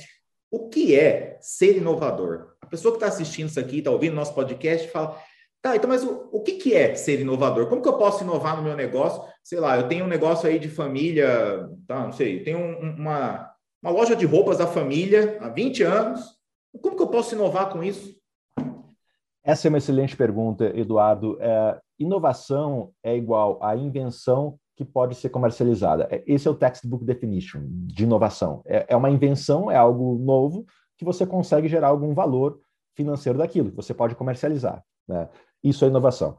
[0.51, 2.55] o que é ser inovador?
[2.61, 5.17] A pessoa que está assistindo isso aqui, está ouvindo nosso podcast, fala:
[5.61, 7.67] tá, então, mas o, o que, que é ser inovador?
[7.67, 9.21] Como que eu posso inovar no meu negócio?
[9.43, 13.51] Sei lá, eu tenho um negócio aí de família, tá, não sei, tenho um, uma,
[13.81, 16.21] uma loja de roupas da família há 20 anos.
[16.81, 18.17] Como que eu posso inovar com isso?
[19.43, 21.37] Essa é uma excelente pergunta, Eduardo.
[21.41, 26.07] É, inovação é igual a invenção que pode ser comercializada.
[26.09, 28.61] É, esse é o textbook definition de inovação.
[28.65, 30.65] É, é uma invenção, é algo novo
[30.97, 32.59] que você consegue gerar algum valor
[32.95, 34.83] financeiro daquilo, que você pode comercializar.
[35.07, 35.27] Né?
[35.63, 36.37] Isso é inovação.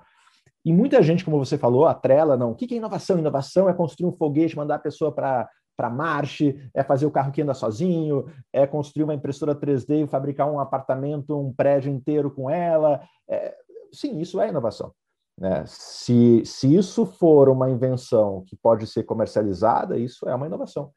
[0.65, 2.53] E muita gente, como você falou, atrela, não.
[2.53, 3.19] O que é inovação?
[3.19, 5.49] Inovação é construir um foguete, mandar a pessoa para
[5.81, 10.07] para Marte, é fazer o carro que anda sozinho, é construir uma impressora 3D e
[10.07, 13.01] fabricar um apartamento, um prédio inteiro com ela.
[13.27, 13.57] É,
[13.91, 14.93] sim, isso é inovação.
[15.39, 15.65] Né?
[15.67, 20.93] Se, se isso for uma invenção que pode ser comercializada, isso é uma inovação.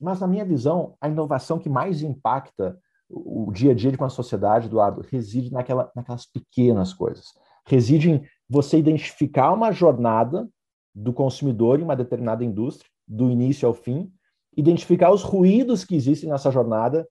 [0.00, 2.76] Mas, na minha visão, a inovação que mais impacta
[3.08, 7.26] o, o dia a dia de uma sociedade, Eduardo, reside naquela, naquelas pequenas coisas.
[7.66, 10.48] Reside em você identificar uma jornada
[10.94, 14.12] do consumidor em uma determinada indústria, do início ao fim,
[14.56, 17.06] identificar os ruídos que existem nessa jornada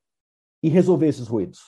[0.62, 1.60] e resolver esses ruídos.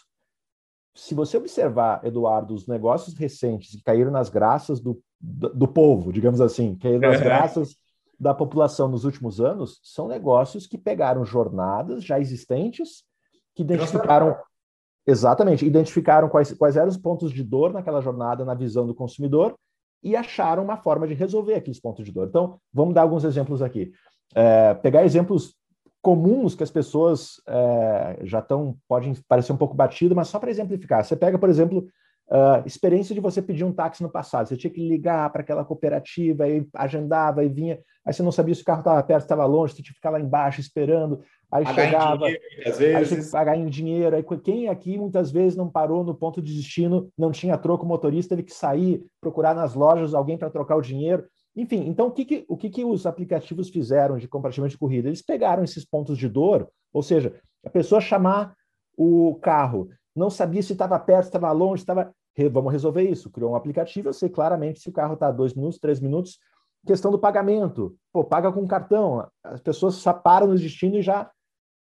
[0.96, 6.14] Se você observar, Eduardo, os negócios recentes que caíram nas graças do, do, do povo,
[6.14, 7.76] digamos assim, caíram nas graças
[8.18, 13.04] da população nos últimos anos, são negócios que pegaram jornadas já existentes,
[13.54, 14.38] que identificaram
[15.06, 19.56] exatamente, identificaram quais, quais eram os pontos de dor naquela jornada na visão do consumidor
[20.04, 22.28] e acharam uma forma de resolver aqueles pontos de dor.
[22.28, 23.92] Então, vamos dar alguns exemplos aqui.
[24.36, 25.56] É, pegar exemplos
[26.02, 30.52] comuns que as pessoas é, já estão, podem parecer um pouco batido, mas só para
[30.52, 31.04] exemplificar.
[31.04, 31.88] Você pega, por exemplo,
[32.66, 34.48] experiência de você pedir um táxi no passado.
[34.48, 38.56] Você tinha que ligar para aquela cooperativa, aí agendava e vinha, aí você não sabia
[38.56, 41.64] se o carro estava perto, estava longe, você tinha que ficar lá embaixo esperando, aí
[41.64, 42.96] pagar chegava, dinheiro, às vezes.
[42.96, 44.16] aí tinha que pagar em dinheiro.
[44.16, 47.88] Aí quem aqui muitas vezes não parou no ponto de destino, não tinha troco, o
[47.88, 51.26] motorista teve que sair, procurar nas lojas alguém para trocar o dinheiro.
[51.56, 55.08] Enfim, então o que, que o que, que os aplicativos fizeram de compartilhamento de corrida?
[55.08, 57.34] Eles pegaram esses pontos de dor, ou seja,
[57.66, 58.54] a pessoa chamar
[58.98, 62.14] o carro, não sabia se estava perto, estava longe, estava.
[62.52, 63.30] Vamos resolver isso.
[63.30, 66.38] Criou um aplicativo, eu sei claramente se o carro está dois minutos, três minutos.
[66.86, 67.96] Questão do pagamento.
[68.12, 69.26] Pô, paga com cartão.
[69.44, 71.32] As pessoas só param no destino e já.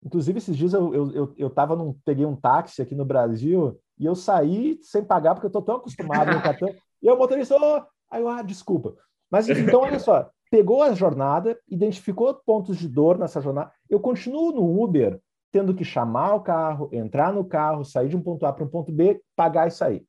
[0.04, 3.78] Inclusive, esses dias eu, eu, eu, eu tava num, peguei um táxi aqui no Brasil
[3.98, 6.74] e eu saí sem pagar, porque eu estou tão acostumado no cartão.
[7.00, 7.82] E o motorista, oh!
[8.10, 8.96] aí eu, ah, desculpa.
[9.30, 13.72] Mas então, olha só, pegou a jornada, identificou pontos de dor nessa jornada.
[13.88, 15.20] Eu continuo no Uber
[15.52, 18.68] tendo que chamar o carro, entrar no carro, sair de um ponto A para um
[18.68, 20.04] ponto B, pagar e sair.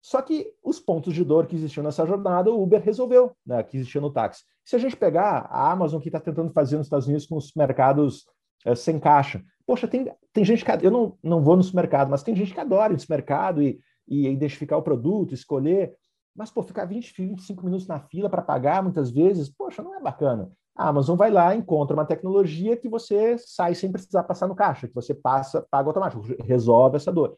[0.00, 3.76] Só que os pontos de dor que existiam nessa jornada, o Uber resolveu, né, que
[3.76, 4.42] existia no táxi.
[4.64, 7.52] Se a gente pegar a Amazon, que está tentando fazer nos Estados Unidos com os
[7.54, 8.24] mercados
[8.64, 10.70] é, sem caixa, poxa, tem, tem gente que.
[10.86, 13.80] Eu não, não vou no supermercado, mas tem gente que adora ir no supermercado e,
[14.06, 15.94] e identificar o produto, escolher.
[16.34, 20.00] Mas, pô, ficar 20, 25 minutos na fila para pagar muitas vezes, poxa, não é
[20.00, 20.50] bacana.
[20.74, 24.88] A Amazon vai lá, encontra uma tecnologia que você sai sem precisar passar no caixa,
[24.88, 27.36] que você passa, paga automático, resolve essa dor.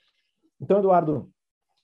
[0.60, 1.28] Então, Eduardo,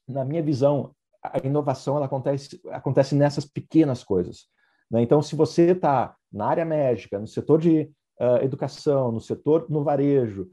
[0.07, 4.47] na minha visão, a inovação ela acontece, acontece nessas pequenas coisas.
[4.89, 5.03] Né?
[5.03, 9.83] Então, se você está na área médica, no setor de uh, educação, no setor no
[9.83, 10.49] varejo,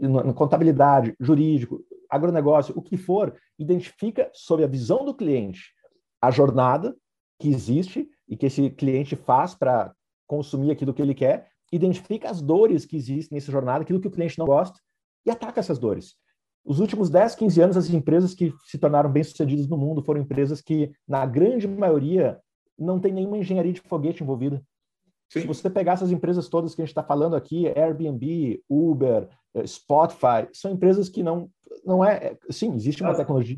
[0.00, 5.72] na contabilidade, jurídico, agronegócio, o que for, identifica sob a visão do cliente
[6.20, 6.96] a jornada
[7.38, 9.92] que existe e que esse cliente faz para
[10.26, 14.10] consumir aquilo que ele quer, identifica as dores que existem nessa jornada, aquilo que o
[14.10, 14.78] cliente não gosta,
[15.24, 16.16] e ataca essas dores.
[16.64, 20.60] Os últimos 10, 15 anos, as empresas que se tornaram bem-sucedidas no mundo foram empresas
[20.60, 22.38] que, na grande maioria,
[22.78, 24.62] não tem nenhuma engenharia de foguete envolvida.
[25.28, 25.42] Sim.
[25.42, 29.66] Se você pegar essas empresas todas que a gente está falando aqui, Airbnb, Uber, eh,
[29.66, 31.50] Spotify, são empresas que não,
[31.84, 32.36] não é.
[32.50, 33.56] Sim, existe uma tecnologia.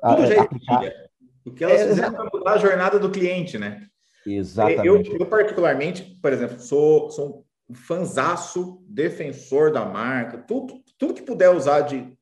[0.00, 1.08] Tudo já é
[1.44, 3.86] o que elas é, fizeram para mudar a jornada do cliente, né?
[4.26, 4.86] Exatamente.
[4.86, 11.22] Eu, eu, particularmente, por exemplo, sou, sou um fanzaço, defensor da marca, tudo, tudo que
[11.22, 12.16] puder usar de,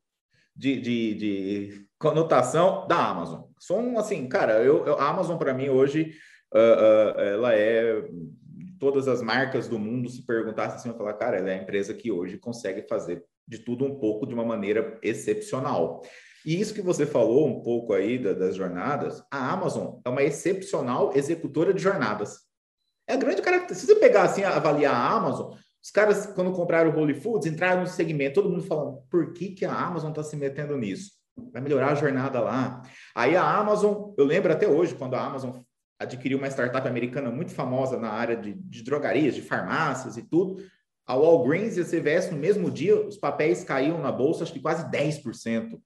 [0.57, 3.43] de, de, de conotação da Amazon.
[3.59, 6.15] Sou um, assim, cara, eu, eu a Amazon para mim hoje,
[6.55, 8.03] uh, uh, ela é
[8.81, 11.93] todas as marcas do mundo se perguntassem assim, eu falar, cara, ela é a empresa
[11.93, 16.03] que hoje consegue fazer de tudo um pouco de uma maneira excepcional.
[16.45, 20.23] E isso que você falou um pouco aí da, das jornadas, a Amazon é uma
[20.23, 22.41] excepcional executora de jornadas.
[23.07, 23.75] É a grande característica.
[23.75, 27.83] Se você pegar assim, avaliar a Amazon, Os caras, quando compraram o Holy Foods, entraram
[27.83, 31.13] no segmento, todo mundo falando, por que, que a Amazon está se metendo nisso?
[31.53, 32.83] Vai melhorar a jornada lá.
[33.15, 35.53] Aí a Amazon, eu lembro até hoje, quando a Amazon
[36.01, 40.57] adquiriu uma startup americana muito famosa na área de, de drogarias, de farmácias e tudo,
[41.07, 44.61] a Walgreens e a CVS, no mesmo dia, os papéis caíam na bolsa, acho que
[44.61, 45.79] quase 10%.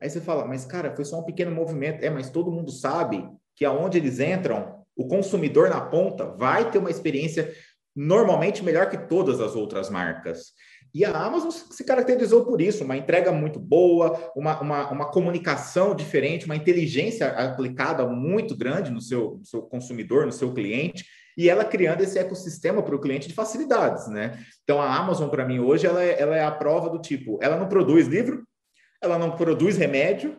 [0.00, 2.02] Aí você fala, mas cara, foi só um pequeno movimento.
[2.04, 6.78] É, mas todo mundo sabe que aonde eles entram, o consumidor na ponta vai ter
[6.78, 7.52] uma experiência
[7.94, 10.52] normalmente melhor que todas as outras marcas.
[10.94, 15.94] E a Amazon se caracterizou por isso, uma entrega muito boa, uma, uma, uma comunicação
[15.94, 21.04] diferente, uma inteligência aplicada muito grande no seu, no seu consumidor, no seu cliente,
[21.36, 24.38] e ela criando esse ecossistema para o cliente de facilidades, né?
[24.64, 27.56] Então a Amazon, para mim, hoje, ela é, ela é a prova do tipo, ela
[27.56, 28.42] não produz livro,
[29.00, 30.36] ela não produz remédio,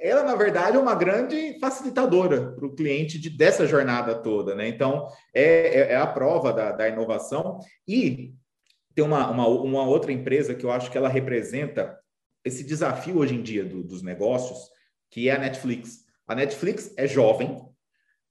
[0.00, 4.68] ela, na verdade, é uma grande facilitadora para o cliente de, dessa jornada toda, né?
[4.68, 7.58] Então, é, é, é a prova da, da, inovação.
[7.86, 8.32] E
[8.98, 11.96] tem uma, uma, uma, outra empresa que eu acho que ela representa
[12.44, 14.58] esse desafio hoje em dia do, dos negócios,
[15.08, 16.00] que é a Netflix.
[16.26, 17.64] A Netflix é jovem.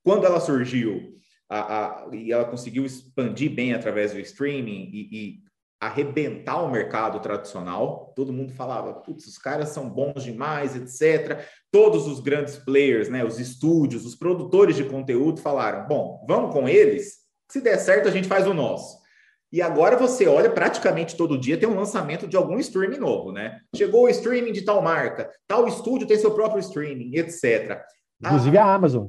[0.03, 1.15] Quando ela surgiu,
[1.47, 1.59] a,
[2.03, 5.39] a, e ela conseguiu expandir bem através do streaming e, e
[5.79, 8.11] arrebentar o mercado tradicional.
[8.13, 11.47] Todo mundo falava, putz, os caras são bons demais, etc.
[11.71, 16.67] Todos os grandes players, né, os estúdios, os produtores de conteúdo falaram, bom, vamos com
[16.67, 17.19] eles.
[17.49, 19.06] Se der certo, a gente faz o nosso.
[19.51, 23.59] E agora você olha, praticamente todo dia tem um lançamento de algum streaming novo, né?
[23.75, 27.81] Chegou o streaming de tal marca, tal estúdio tem seu próprio streaming, etc.
[28.21, 29.07] Inclusive a, a Amazon.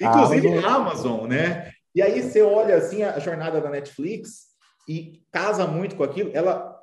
[0.00, 0.64] Inclusive a Amazon.
[0.64, 1.72] a Amazon, né?
[1.94, 4.52] E aí você olha assim a jornada da Netflix,
[4.88, 6.78] e casa muito com aquilo, ela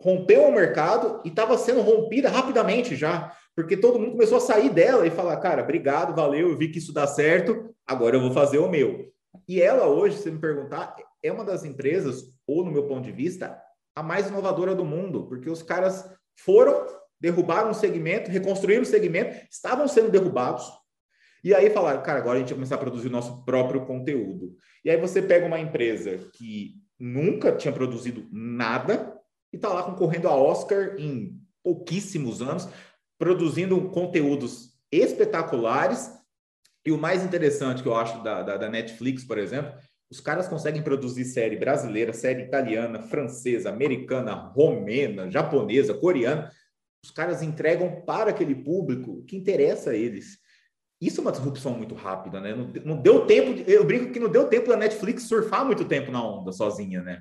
[0.00, 4.70] rompeu o mercado e estava sendo rompida rapidamente já, porque todo mundo começou a sair
[4.70, 8.32] dela e falar, cara, obrigado, valeu, eu vi que isso dá certo, agora eu vou
[8.32, 9.12] fazer o meu.
[9.46, 13.12] E ela hoje, se me perguntar, é uma das empresas, ou no meu ponto de
[13.12, 13.60] vista,
[13.94, 16.86] a mais inovadora do mundo, porque os caras foram,
[17.20, 20.64] derrubaram um segmento, reconstruíram o segmento, estavam sendo derrubados,
[21.44, 24.54] e aí falaram, cara, agora a gente vai começar a produzir o nosso próprio conteúdo.
[24.84, 29.18] E aí você pega uma empresa que nunca tinha produzido nada
[29.52, 32.68] e está lá concorrendo a Oscar em pouquíssimos anos,
[33.18, 36.12] produzindo conteúdos espetaculares.
[36.86, 39.72] E o mais interessante que eu acho da, da, da Netflix, por exemplo,
[40.12, 46.52] os caras conseguem produzir série brasileira, série italiana, francesa, americana, romena, japonesa, coreana.
[47.02, 50.36] Os caras entregam para aquele público que interessa a eles.
[51.00, 52.54] Isso é uma disrupção muito rápida, né?
[52.54, 55.86] Não, não deu tempo, de, eu brinco que não deu tempo da Netflix surfar muito
[55.86, 57.18] tempo na onda sozinha, né?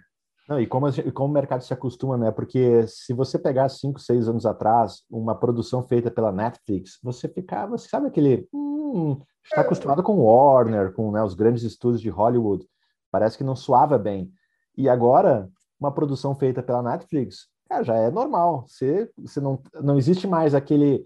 [0.49, 2.29] Não, e como, e como o mercado se acostuma, né?
[2.29, 7.77] Porque se você pegar cinco, seis anos atrás, uma produção feita pela Netflix, você ficava,
[7.77, 8.49] você sabe aquele.
[8.53, 9.63] Hum, está é.
[9.63, 12.67] acostumado com Warner, com né, os grandes estúdios de Hollywood,
[13.11, 14.31] parece que não suava bem.
[14.77, 18.65] E agora, uma produção feita pela Netflix, cara, já é normal.
[18.67, 21.05] Você, você não, não existe mais aquele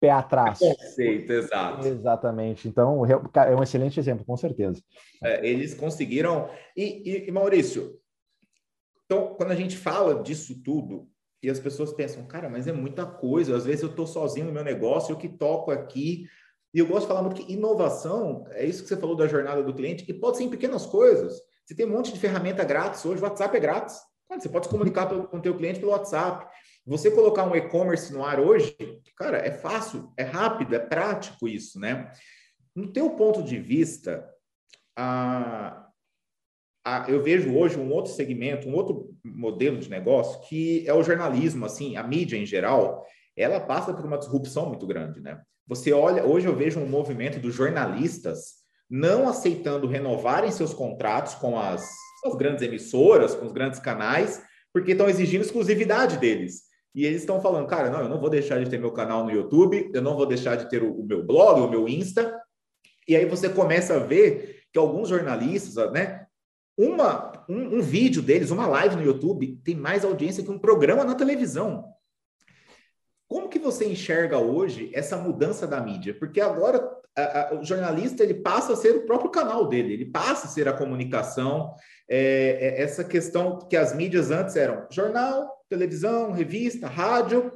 [0.00, 0.58] pé atrás.
[0.58, 1.86] Conceito, exato.
[1.86, 2.68] Exatamente.
[2.68, 4.82] Então, é um excelente exemplo, com certeza.
[5.22, 6.48] É, eles conseguiram.
[6.76, 7.98] E, e, e, Maurício,
[9.04, 11.08] então, quando a gente fala disso tudo,
[11.42, 13.56] e as pessoas pensam, cara, mas é muita coisa.
[13.56, 16.26] Às vezes eu estou sozinho no meu negócio, eu que toco aqui.
[16.74, 19.62] E eu gosto de falar muito que inovação é isso que você falou da jornada
[19.62, 21.40] do cliente, e pode ser em pequenas coisas.
[21.64, 23.96] Você tem um monte de ferramenta grátis hoje, o WhatsApp é grátis.
[24.28, 26.46] Você pode se comunicar com o teu cliente pelo WhatsApp.
[26.84, 28.76] Você colocar um e-commerce no ar hoje,
[29.16, 32.10] cara, é fácil, é rápido, é prático isso, né?
[32.74, 34.28] No teu ponto de vista,
[34.96, 35.88] a,
[36.84, 41.02] a, eu vejo hoje um outro segmento, um outro modelo de negócio que é o
[41.04, 45.40] jornalismo, assim, a mídia em geral, ela passa por uma disrupção muito grande, né?
[45.66, 51.58] Você olha, hoje eu vejo um movimento dos jornalistas não aceitando renovarem seus contratos com
[51.58, 51.82] as,
[52.24, 54.42] as grandes emissoras, com os grandes canais,
[54.72, 56.62] porque estão exigindo exclusividade deles.
[56.94, 59.30] E eles estão falando, cara, não, eu não vou deixar de ter meu canal no
[59.30, 62.40] YouTube, eu não vou deixar de ter o, o meu blog, o meu Insta.
[63.08, 66.26] E aí você começa a ver que alguns jornalistas, né,
[66.76, 71.04] uma, um, um, vídeo deles, uma live no YouTube, tem mais audiência que um programa
[71.04, 71.84] na televisão.
[73.34, 76.16] Como que você enxerga hoje essa mudança da mídia?
[76.16, 80.04] Porque agora a, a, o jornalista ele passa a ser o próprio canal dele, ele
[80.04, 81.74] passa a ser a comunicação,
[82.08, 87.50] é, é essa questão que as mídias antes eram jornal, televisão, revista, rádio,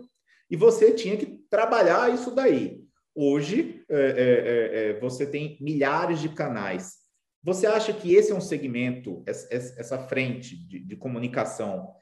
[0.50, 2.80] e você tinha que trabalhar isso daí.
[3.14, 6.94] Hoje, é, é, é, é você tem milhares de canais.
[7.40, 11.94] Você acha que esse é um segmento, essa frente de, de comunicação,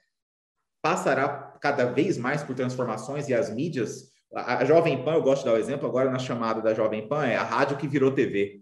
[0.81, 4.13] passará cada vez mais por transformações e as mídias?
[4.33, 7.27] A, Jovem Pan, eu gosto de dar o exemplo agora na chamada da Jovem Pan,
[7.27, 8.61] é a rádio que virou TV.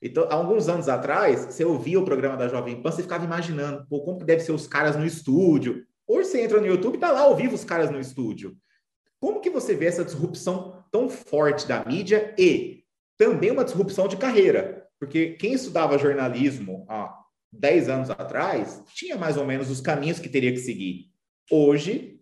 [0.00, 3.84] Então, há alguns anos atrás, você ouvia o programa da Jovem Pan, você ficava imaginando,
[3.88, 5.84] pô, como que deve ser os caras no estúdio.
[6.06, 8.56] Hoje você entra no YouTube e tá lá ao vivo os caras no estúdio.
[9.18, 12.84] Como que você vê essa disrupção tão forte da mídia e
[13.18, 14.86] também uma disrupção de carreira?
[15.00, 17.12] Porque quem estudava jornalismo há
[17.50, 21.10] 10 anos atrás tinha mais ou menos os caminhos que teria que seguir.
[21.50, 22.15] Hoje,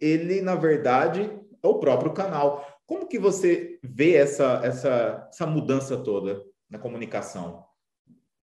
[0.00, 1.30] ele, na verdade,
[1.62, 2.64] é o próprio canal.
[2.86, 7.64] Como que você vê essa, essa, essa mudança toda na comunicação?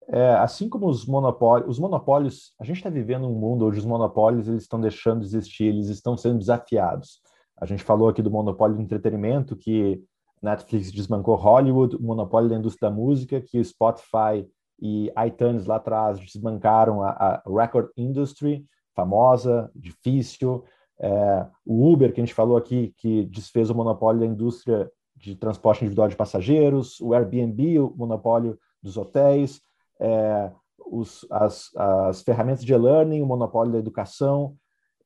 [0.08, 3.86] É, assim como os monopólios, os monopólios, a gente está vivendo um mundo onde os
[3.86, 7.20] monopólios eles estão deixando de existir, eles estão sendo desafiados.
[7.56, 10.02] A gente falou aqui do monopólio do entretenimento, que
[10.42, 14.46] Netflix desbancou Hollywood, o monopólio da indústria da música, que Spotify
[14.80, 20.64] e iTunes lá atrás desbancaram a, a record industry, famosa, difícil.
[20.98, 25.34] É, o Uber, que a gente falou aqui, que desfez o monopólio da indústria de
[25.34, 29.60] transporte individual de passageiros, o Airbnb, o monopólio dos hotéis,
[30.00, 30.52] é,
[30.86, 34.56] os, as, as, ferramentas de e-learning, o monopólio da educação.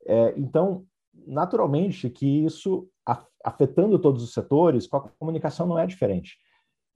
[0.05, 0.85] É, então,
[1.25, 2.87] naturalmente, que isso,
[3.43, 6.37] afetando todos os setores, com a comunicação não é diferente.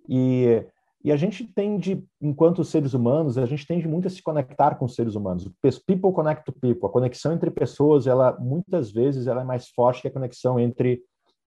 [0.07, 0.65] E
[1.03, 4.85] e a gente tende, enquanto seres humanos, a gente tende muito a se conectar com
[4.85, 5.49] os seres humanos.
[5.85, 6.85] People connect to people.
[6.85, 11.01] A conexão entre pessoas, ela muitas vezes ela é mais forte que a conexão entre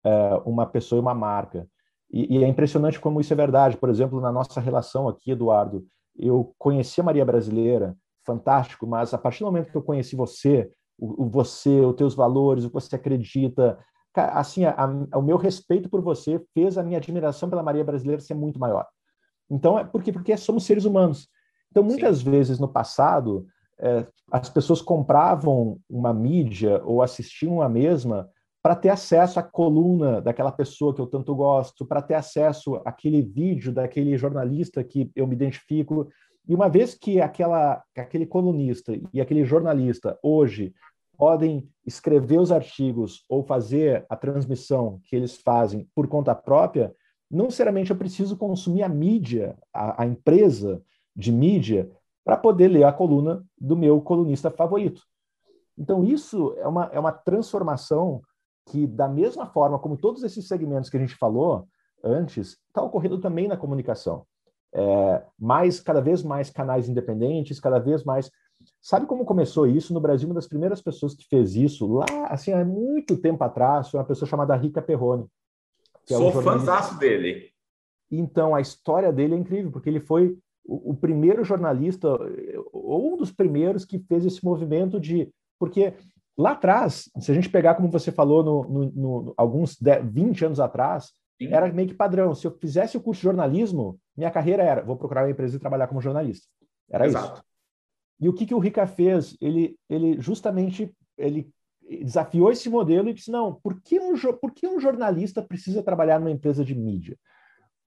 [0.07, 1.69] uh, uma pessoa e uma marca.
[2.11, 3.77] E, e, é impressionante como isso é verdade.
[3.77, 5.85] Por exemplo, na nossa relação aqui, Eduardo,
[6.19, 7.95] eu conheci a Maria Brasileira,
[8.25, 12.15] fantástico, mas a partir do momento que eu conheci você, o, o você, os teus
[12.15, 13.79] valores, o que você acredita,
[14.15, 14.75] assim, a,
[15.13, 18.59] a, o meu respeito por você fez a minha admiração pela Maria Brasileira ser muito
[18.59, 18.87] maior.
[19.53, 21.29] Então, é porque, porque somos seres humanos.
[21.71, 22.31] Então, muitas Sim.
[22.31, 23.47] vezes no passado,
[23.79, 28.29] é, as pessoas compravam uma mídia ou assistiam a mesma
[28.63, 33.21] para ter acesso à coluna daquela pessoa que eu tanto gosto, para ter acesso àquele
[33.21, 36.09] vídeo daquele jornalista que eu me identifico.
[36.49, 40.73] E uma vez que aquela, aquele colunista e aquele jornalista hoje
[41.19, 46.95] podem escrever os artigos ou fazer a transmissão que eles fazem por conta própria,
[47.33, 50.83] não necessariamente eu preciso consumir a mídia, a, a empresa
[51.17, 51.91] de mídia,
[52.25, 55.03] para poder ler a coluna do meu colunista favorito.
[55.77, 58.21] Então, isso é uma, é uma transformação
[58.67, 61.67] que, da mesma forma como todos esses segmentos que a gente falou
[62.05, 64.25] antes, está ocorrendo também na comunicação.
[64.75, 68.31] É, mais, cada vez mais canais independentes, cada vez mais.
[68.81, 69.93] Sabe como começou isso?
[69.93, 73.91] No Brasil, uma das primeiras pessoas que fez isso, lá, assim, há muito tempo atrás,
[73.91, 75.27] foi uma pessoa chamada Rica Perrone.
[76.07, 77.51] Que Sou é um fãzaço dele.
[78.11, 82.09] Então, a história dele é incrível, porque ele foi o, o, primeiro jornalista,
[82.73, 85.33] ou um dos primeiros que fez esse movimento de.
[85.59, 85.95] Porque
[86.37, 90.45] lá atrás, se a gente pegar, como você falou, no, no, no alguns 10, 20
[90.47, 91.49] anos atrás, Sim.
[91.53, 92.35] era meio que padrão.
[92.35, 95.61] Se eu fizesse o curso de jornalismo, minha carreira era: vou procurar uma empresa e
[95.61, 96.47] trabalhar como jornalista.
[96.91, 97.35] Era Exato.
[97.35, 97.45] isso.
[98.21, 99.37] E o que, que o Rica fez?
[99.41, 101.51] Ele, ele justamente ele
[102.03, 106.19] desafiou esse modelo e disse: não, por que, um, por que um jornalista precisa trabalhar
[106.19, 107.17] numa empresa de mídia?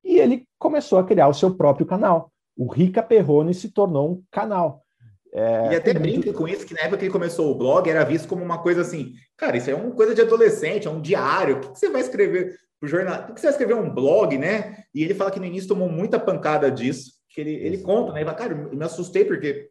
[0.04, 2.32] E ele começou a criar o seu próprio canal.
[2.56, 4.84] O Rica Perrone se tornou um canal.
[5.34, 8.06] É, e até brinca com isso, que na época que ele começou o blog era
[8.06, 11.58] visto como uma coisa assim, cara, isso é uma coisa de adolescente, é um diário,
[11.58, 13.24] o que, você vai escrever pro jornal?
[13.24, 14.86] Por que você vai escrever um blog, né?
[14.94, 18.20] E ele fala que no início tomou muita pancada disso, que ele, ele conta, né?
[18.20, 19.70] Ele fala, cara, eu me assustei porque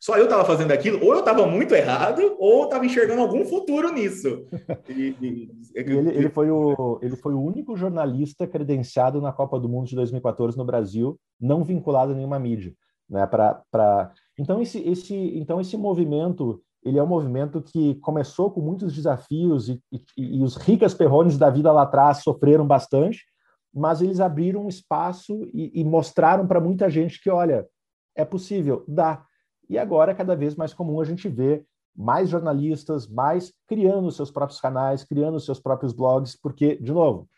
[0.00, 3.92] só eu estava fazendo aquilo, ou eu estava muito errado, ou estava enxergando algum futuro
[3.92, 4.44] nisso.
[4.88, 9.68] E, e, ele, ele, foi o, ele foi o único jornalista credenciado na Copa do
[9.68, 12.72] Mundo de 2014 no Brasil, não vinculado a nenhuma mídia.
[13.08, 14.12] Né, pra, pra...
[14.38, 19.68] Então, esse, esse, então, esse movimento ele é um movimento que começou com muitos desafios
[19.68, 23.24] e, e, e os ricas perrones da vida lá atrás sofreram bastante,
[23.72, 27.66] mas eles abriram um espaço e, e mostraram para muita gente que, olha,
[28.14, 28.84] é possível?
[28.86, 29.24] Dá.
[29.68, 34.30] E agora é cada vez mais comum a gente ver mais jornalistas, mais criando seus
[34.30, 37.28] próprios canais, criando seus próprios blogs, porque, de novo,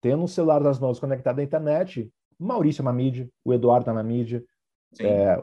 [0.00, 3.92] tendo um celular nas mãos conectado à internet, Maurício é uma mídia, o Eduardo é
[3.92, 4.44] uma mídia,
[5.00, 5.42] é,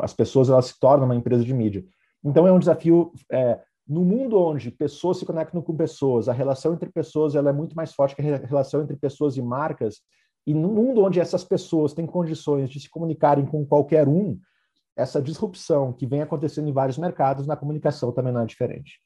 [0.00, 1.84] as pessoas elas se tornam uma empresa de mídia.
[2.22, 6.74] Então é um desafio é, no mundo onde pessoas se conectam com pessoas, a relação
[6.74, 10.00] entre pessoas ela é muito mais forte que a relação entre pessoas e marcas.
[10.46, 14.38] E no mundo onde essas pessoas têm condições de se comunicarem com qualquer um,
[14.96, 19.00] essa disrupção que vem acontecendo em vários mercados na comunicação também não é diferente.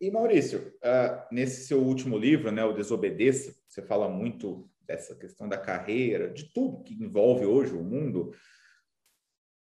[0.00, 5.48] E Maurício, uh, nesse seu último livro, né, o Desobedeça, você fala muito dessa questão
[5.48, 8.32] da carreira, de tudo que envolve hoje o mundo.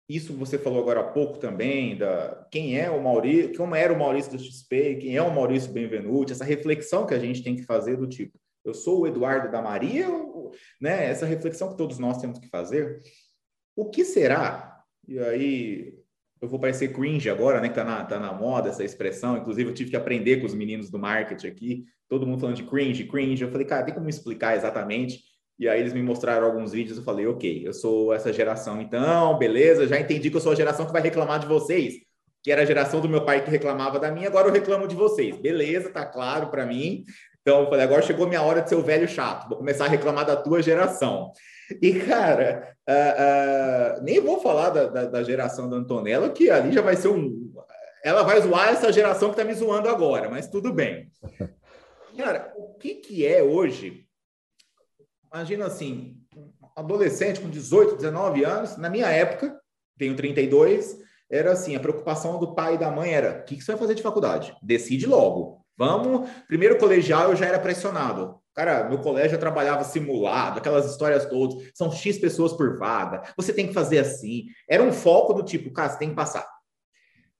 [0.09, 3.97] Isso você falou agora há pouco também, da quem é o Maurício, como era o
[3.97, 7.63] Maurício do XP, quem é o Maurício Benvenuti, essa reflexão que a gente tem que
[7.63, 10.07] fazer do tipo, eu sou o Eduardo da Maria,
[10.79, 11.05] né?
[11.09, 12.99] Essa reflexão que todos nós temos que fazer.
[13.75, 14.81] o que será?
[15.07, 15.93] E aí
[16.41, 17.69] eu vou parecer cringe agora, né?
[17.69, 19.37] Que tá na, tá na moda essa expressão.
[19.37, 22.63] Inclusive, eu tive que aprender com os meninos do marketing aqui, todo mundo falando de
[22.63, 23.43] cringe, cringe.
[23.43, 25.21] Eu falei, cara, tem como explicar exatamente?
[25.57, 29.37] E aí eles me mostraram alguns vídeos, eu falei, ok, eu sou essa geração, então,
[29.37, 31.93] beleza, já entendi que eu sou a geração que vai reclamar de vocês,
[32.41, 34.95] que era a geração do meu pai que reclamava da minha, agora eu reclamo de
[34.95, 35.37] vocês.
[35.37, 37.03] Beleza, tá claro para mim.
[37.43, 39.89] Então, eu falei, agora chegou minha hora de ser o velho chato, vou começar a
[39.89, 41.33] reclamar da tua geração.
[41.81, 46.71] E, cara, uh, uh, nem vou falar da, da, da, geração da Antonella, que ali
[46.71, 47.51] já vai ser um.
[48.03, 51.11] Ela vai zoar essa geração que está me zoando agora, mas tudo bem.
[52.17, 54.05] Cara, o que, que é hoje?
[55.33, 56.15] Imagina assim,
[56.75, 59.59] adolescente com 18, 19 anos, na minha época,
[59.97, 60.97] tenho 32,
[61.29, 63.81] era assim: a preocupação do pai e da mãe era: o que, que você vai
[63.81, 64.55] fazer de faculdade?
[64.61, 65.62] Decide logo.
[65.77, 66.29] Vamos.
[66.47, 68.39] Primeiro colegial eu já era pressionado.
[68.53, 73.51] Cara, meu colégio eu trabalhava simulado, aquelas histórias todas, são X pessoas por vaga, você
[73.51, 74.45] tem que fazer assim.
[74.69, 76.47] Era um foco do tipo, cara, você tem que passar.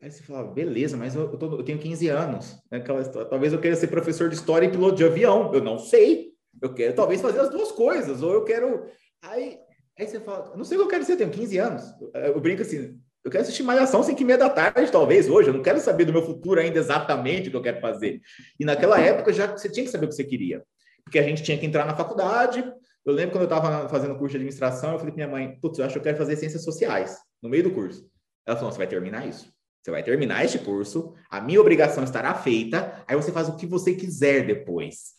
[0.02, 2.58] Aí você falava, beleza, mas eu, tô, eu tenho 15 anos.
[2.70, 2.80] Né?
[2.80, 5.54] Aquela história, talvez eu queira ser professor de história e piloto de avião.
[5.54, 6.34] Eu não sei.
[6.62, 8.86] Eu quero talvez fazer as duas coisas, ou eu quero.
[9.22, 9.58] Aí,
[9.98, 11.84] aí você fala, não sei o que eu quero ser, eu tenho 15 anos.
[12.02, 15.50] Eu, eu brinco assim, eu quero assistir Malhação 5 e meia da tarde, talvez, hoje.
[15.50, 18.22] Eu não quero saber do meu futuro ainda exatamente o que eu quero fazer.
[18.60, 20.64] E naquela época já você tinha que saber o que você queria
[21.04, 22.64] porque a gente tinha que entrar na faculdade.
[23.06, 25.78] Eu lembro quando eu estava fazendo curso de administração, eu falei para minha mãe, putz,
[25.78, 28.10] eu acho que eu quero fazer ciências sociais, no meio do curso.
[28.46, 29.52] Ela falou, você vai terminar isso.
[29.82, 33.66] Você vai terminar este curso, a minha obrigação estará feita, aí você faz o que
[33.66, 35.12] você quiser depois.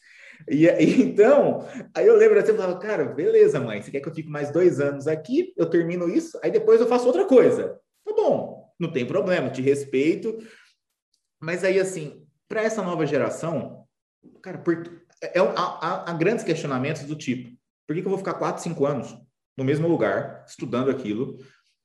[0.48, 4.09] E, e então, aí eu lembro assim, eu falava, cara, beleza, mãe, você quer que
[4.09, 7.78] eu fique mais dois anos aqui, eu termino isso, aí depois eu faço outra coisa.
[8.05, 10.38] Tá bom, não tem problema, te respeito.
[11.40, 13.86] Mas aí, assim, para essa nova geração,
[14.42, 18.18] cara, por, é, é há, há, grandes questionamentos do tipo: por que, que eu vou
[18.18, 19.16] ficar 4, 5 anos
[19.57, 21.38] no mesmo lugar, estudando aquilo?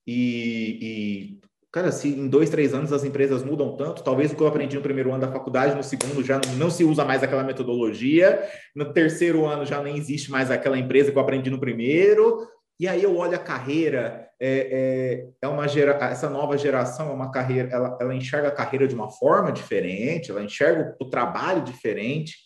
[0.06, 1.40] E, e,
[1.72, 4.76] cara, se em dois, três anos as empresas mudam tanto, talvez o que eu aprendi
[4.76, 8.42] no primeiro ano da faculdade, no segundo já não, não se usa mais aquela metodologia,
[8.76, 12.48] no terceiro ano já nem existe mais aquela empresa que eu aprendi no primeiro.
[12.80, 17.14] E aí eu olho a carreira, é, é, é uma gera, essa nova geração é
[17.14, 21.10] uma carreira, ela, ela enxerga a carreira de uma forma diferente, ela enxerga o, o
[21.10, 22.38] trabalho diferente.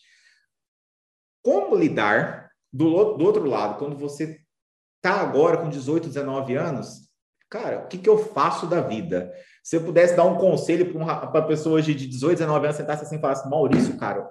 [1.42, 4.40] Como lidar do, do outro lado, quando você
[4.96, 7.08] está agora com 18, 19 anos,
[7.48, 9.32] cara, o que, que eu faço da vida?
[9.62, 13.20] Se eu pudesse dar um conselho para pessoas de 18, 19 anos, sentar assim e
[13.20, 14.28] falar assim, Maurício, cara,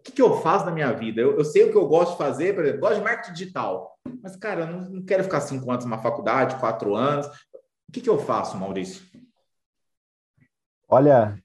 [0.00, 1.20] o que, que eu faço na minha vida?
[1.20, 3.98] Eu, eu, sei o que eu gosto de fazer, por exemplo, gosto de marketing digital,
[4.22, 7.26] mas, cara, eu não, não quero ficar cinco anos numa faculdade, quatro anos.
[7.26, 9.04] O que, que eu faço, Maurício?
[10.88, 11.38] Olha,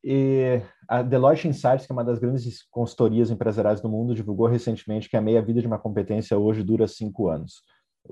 [0.88, 5.18] a Deloitte Insights, que é uma das grandes consultorias empresariais do mundo, divulgou recentemente que
[5.18, 7.62] a meia-vida de uma competência hoje dura cinco anos.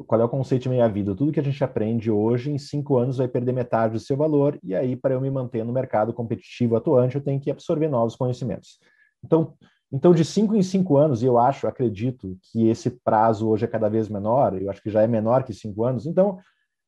[0.05, 1.15] Qual é o conceito de meia-vida?
[1.15, 4.59] Tudo que a gente aprende hoje, em cinco anos, vai perder metade do seu valor,
[4.61, 8.15] e aí, para eu me manter no mercado competitivo atuante, eu tenho que absorver novos
[8.15, 8.79] conhecimentos.
[9.23, 9.55] Então,
[9.93, 13.67] então, de cinco em cinco anos, e eu acho, acredito, que esse prazo hoje é
[13.67, 16.39] cada vez menor, eu acho que já é menor que cinco anos, então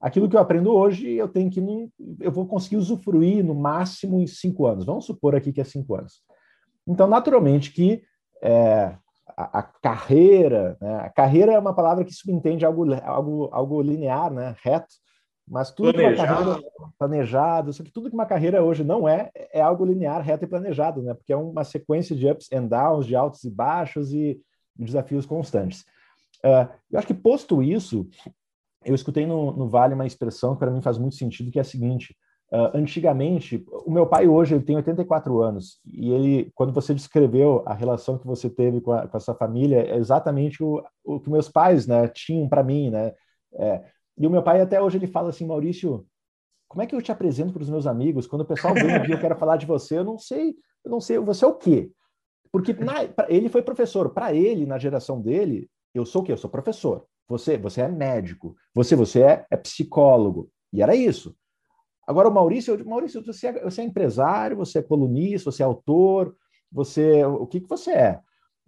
[0.02, 1.62] aquilo que eu aprendo hoje, eu tenho que
[2.20, 4.86] eu vou conseguir usufruir no máximo em cinco anos.
[4.86, 6.24] Vamos supor aqui que é cinco anos.
[6.88, 8.04] Então, naturalmente que
[8.42, 8.96] é,
[9.38, 10.96] a, a, carreira, né?
[10.98, 14.56] a carreira é uma palavra que subentende algo, algo, algo linear, né?
[14.64, 14.94] reto,
[15.48, 16.16] mas tudo planejado.
[16.16, 19.86] que uma carreira planejado, só que tudo que uma carreira hoje não é, é algo
[19.86, 21.14] linear, reto e planejado, né?
[21.14, 24.40] Porque é uma sequência de ups and downs, de altos e baixos e
[24.76, 25.82] desafios constantes.
[26.44, 28.08] Uh, eu acho que posto isso,
[28.84, 31.62] eu escutei no, no Vale uma expressão que para mim faz muito sentido, que é
[31.62, 32.16] a seguinte:
[32.52, 37.64] uh, antigamente, o meu pai hoje ele tem 84 anos e ele, quando você descreveu
[37.68, 41.20] a relação que você teve com a, com a sua família, é exatamente o, o
[41.20, 43.14] que meus pais, né, tinham para mim, né?
[43.58, 43.84] É,
[44.18, 46.06] e o meu pai até hoje ele fala assim, Maurício,
[46.68, 48.28] como é que eu te apresento para os meus amigos?
[48.28, 51.00] Quando o pessoal vem aqui, eu quero falar de você, eu não sei, eu não
[51.00, 51.92] sei, você é o quê?
[52.52, 54.12] Porque na, pra, ele foi professor.
[54.12, 56.32] Para ele, na geração dele, eu sou o quê?
[56.32, 57.06] Eu sou professor.
[57.28, 58.56] Você, você é médico.
[58.74, 60.50] Você, você é, é psicólogo.
[60.72, 61.36] E era isso.
[62.08, 66.36] Agora, o Maurício, Maurício, você é, você é empresário, você é colunista, você é autor,
[66.72, 68.20] você, o que, que você é?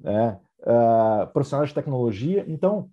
[0.04, 2.43] é uh, profissional de tecnologia.
[2.48, 2.89] Então,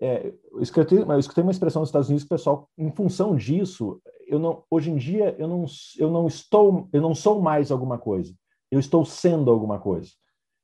[0.00, 4.38] é, eu, escutei, eu escutei uma expressão nos Estados Unidos, pessoal, em função disso, eu
[4.38, 5.64] não, hoje em dia eu não,
[5.98, 8.34] eu não estou, eu não sou mais alguma coisa.
[8.70, 10.10] Eu estou sendo alguma coisa.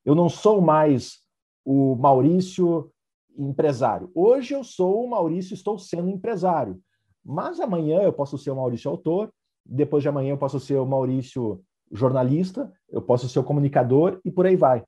[0.04, 1.18] Eu não sou mais
[1.64, 2.90] o Maurício
[3.38, 4.10] empresário.
[4.14, 6.80] Hoje eu sou o Maurício, estou sendo empresário.
[7.24, 9.30] Mas amanhã eu posso ser o Maurício autor,
[9.64, 11.62] depois de amanhã eu posso ser o Maurício
[11.92, 14.82] jornalista, eu posso ser o comunicador e por aí vai.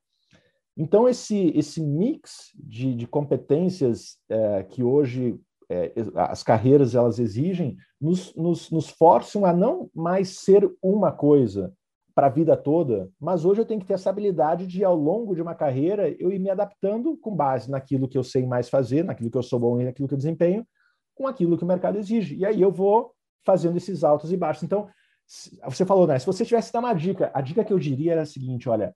[0.75, 7.77] Então, esse, esse mix de, de competências é, que hoje é, as carreiras elas exigem,
[7.99, 11.73] nos, nos, nos forçam a não mais ser uma coisa
[12.15, 15.33] para a vida toda, mas hoje eu tenho que ter essa habilidade de, ao longo
[15.33, 19.03] de uma carreira, eu ir me adaptando com base naquilo que eu sei mais fazer,
[19.03, 20.65] naquilo que eu sou bom e naquilo que eu desempenho,
[21.15, 22.35] com aquilo que o mercado exige.
[22.35, 23.13] E aí eu vou
[23.43, 24.63] fazendo esses altos e baixos.
[24.63, 24.87] Então,
[25.65, 26.19] você falou, né?
[26.19, 28.95] Se você tivesse dar uma dica, a dica que eu diria era a seguinte: olha,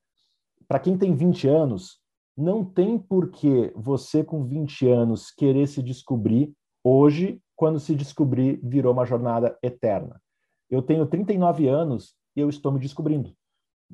[0.68, 2.00] para quem tem 20 anos,
[2.36, 6.54] não tem por que você, com 20 anos, querer se descobrir
[6.84, 10.22] hoje, quando se descobrir, virou uma jornada eterna.
[10.70, 13.34] Eu tenho 39 anos e eu estou me descobrindo.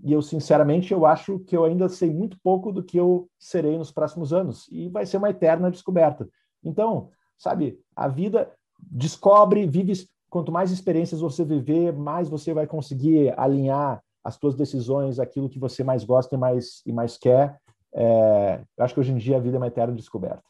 [0.03, 3.77] E eu, sinceramente, eu acho que eu ainda sei muito pouco do que eu serei
[3.77, 4.67] nos próximos anos.
[4.71, 6.27] E vai ser uma eterna descoberta.
[6.63, 9.93] Então, sabe, a vida descobre, vive.
[10.29, 15.59] Quanto mais experiências você viver, mais você vai conseguir alinhar as suas decisões, aquilo que
[15.59, 17.59] você mais gosta e mais, e mais quer.
[17.93, 20.43] É, eu acho que hoje em dia a vida é uma eterna descoberta.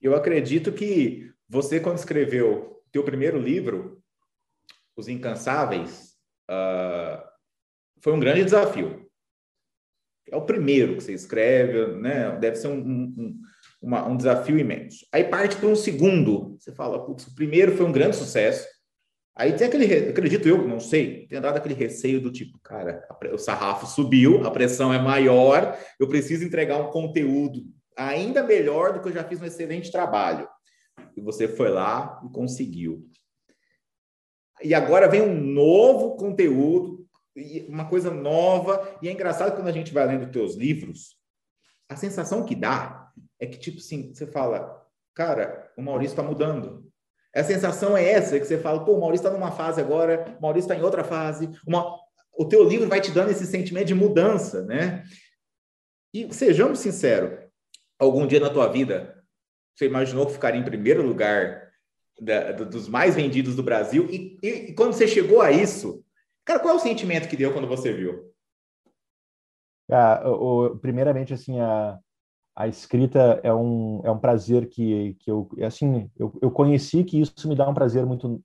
[0.00, 4.02] Eu acredito que você, quando escreveu teu primeiro livro,
[4.96, 6.16] Os Incansáveis,
[6.50, 7.22] uh,
[8.00, 9.08] foi um grande desafio.
[10.30, 12.36] É o primeiro que você escreve, né?
[12.38, 13.40] Deve ser um, um,
[13.80, 15.06] uma, um desafio imenso.
[15.12, 16.56] Aí parte para um segundo.
[16.58, 18.66] Você fala, putz, o primeiro foi um grande sucesso.
[19.34, 23.38] Aí tem aquele, acredito eu, não sei, tem dado aquele receio do tipo, cara, o
[23.38, 27.64] sarrafo subiu, a pressão é maior, eu preciso entregar um conteúdo
[27.96, 30.46] ainda melhor do que eu já fiz um excelente trabalho.
[31.16, 33.08] E você foi lá e conseguiu.
[34.62, 37.06] E agora vem um novo conteúdo,
[37.68, 41.16] uma coisa nova, e é engraçado quando a gente vai lendo teus livros,
[41.88, 43.10] a sensação que dá
[43.40, 46.91] é que, tipo assim, você fala, cara, o Maurício está mudando.
[47.34, 50.42] A sensação é essa, que você fala, pô, o Maurício está numa fase agora, o
[50.42, 51.48] Maurício está em outra fase.
[51.66, 51.98] Uma...
[52.36, 55.04] O teu livro vai te dando esse sentimento de mudança, né?
[56.14, 57.38] E sejamos sinceros,
[57.98, 59.22] algum dia na tua vida,
[59.74, 61.70] você imaginou que ficaria em primeiro lugar
[62.20, 64.06] da, dos mais vendidos do Brasil?
[64.10, 66.04] E, e, e quando você chegou a isso,
[66.44, 68.30] cara, qual é o sentimento que deu quando você viu?
[69.90, 71.98] Ah, o, primeiramente, assim, a,
[72.54, 77.20] a escrita é um, é um prazer que, que eu, assim, eu, eu conheci que
[77.20, 78.42] isso me dá um prazer muito,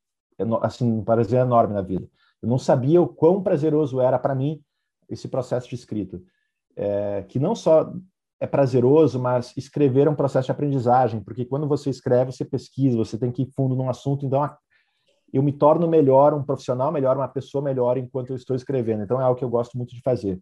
[0.62, 2.08] assim, um prazer enorme na vida.
[2.42, 4.62] Eu não sabia o quão prazeroso era para mim
[5.10, 6.22] esse processo de escrita.
[6.76, 7.92] É, que não só
[8.40, 12.96] é prazeroso, mas escrever é um processo de aprendizagem, porque quando você escreve, você pesquisa,
[12.96, 14.48] você tem que ir fundo num assunto, então
[15.34, 19.04] eu me torno melhor, um profissional melhor, uma pessoa melhor enquanto eu estou escrevendo.
[19.04, 20.40] Então é algo que eu gosto muito de fazer.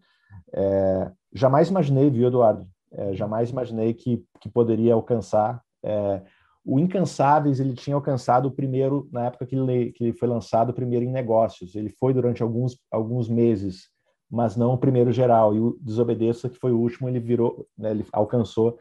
[0.54, 2.68] É, jamais imaginei, viu, Eduardo?
[2.96, 5.62] É, jamais imaginei que, que poderia alcançar.
[5.84, 6.22] É,
[6.64, 10.70] o Incansáveis ele tinha alcançado o primeiro na época que ele, que ele foi lançado,
[10.70, 11.76] o primeiro em negócios.
[11.76, 13.90] Ele foi durante alguns alguns meses
[14.30, 15.56] mas não o primeiro geral.
[15.56, 18.78] E o Desobedeça, que foi o último, ele virou, né, ele alcançou.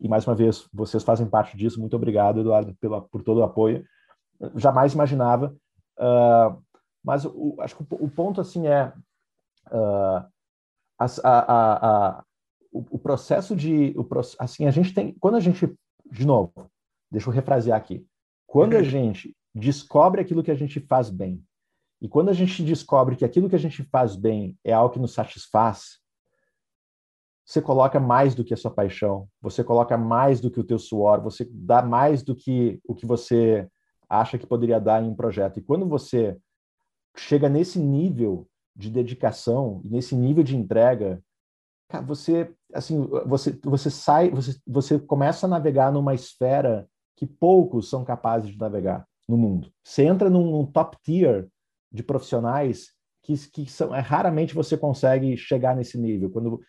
[0.00, 1.80] E mais uma vez, vocês fazem parte disso.
[1.80, 3.84] Muito obrigado, Eduardo, pela, por todo o apoio.
[4.56, 5.54] Jamais imaginava.
[5.98, 6.62] Uh,
[7.02, 8.92] mas o, acho que o, o, ponto assim é
[9.70, 10.24] uh,
[10.98, 12.24] a, a, a,
[12.74, 14.06] o, o, processo de o,
[14.38, 15.72] assim a gente tem quando a gente
[16.10, 16.52] de novo
[17.10, 18.06] deixa eu refrasear aqui
[18.46, 18.84] quando a uhum.
[18.84, 21.42] gente descobre aquilo que a gente faz bem
[22.04, 25.00] e quando a gente descobre que aquilo que a gente faz bem é algo que
[25.00, 26.00] nos satisfaz,
[27.46, 30.78] você coloca mais do que a sua paixão, você coloca mais do que o teu
[30.78, 33.66] suor, você dá mais do que o que você
[34.06, 35.58] acha que poderia dar em um projeto.
[35.58, 36.36] E quando você
[37.16, 38.46] chega nesse nível
[38.76, 41.24] de dedicação, nesse nível de entrega,
[42.04, 48.04] você assim, você você sai, você você começa a navegar numa esfera que poucos são
[48.04, 49.70] capazes de navegar no mundo.
[49.82, 51.48] Você entra num, num top tier
[51.92, 52.88] de profissionais
[53.22, 56.30] que, que são, é, raramente você consegue chegar nesse nível.
[56.30, 56.60] Quando,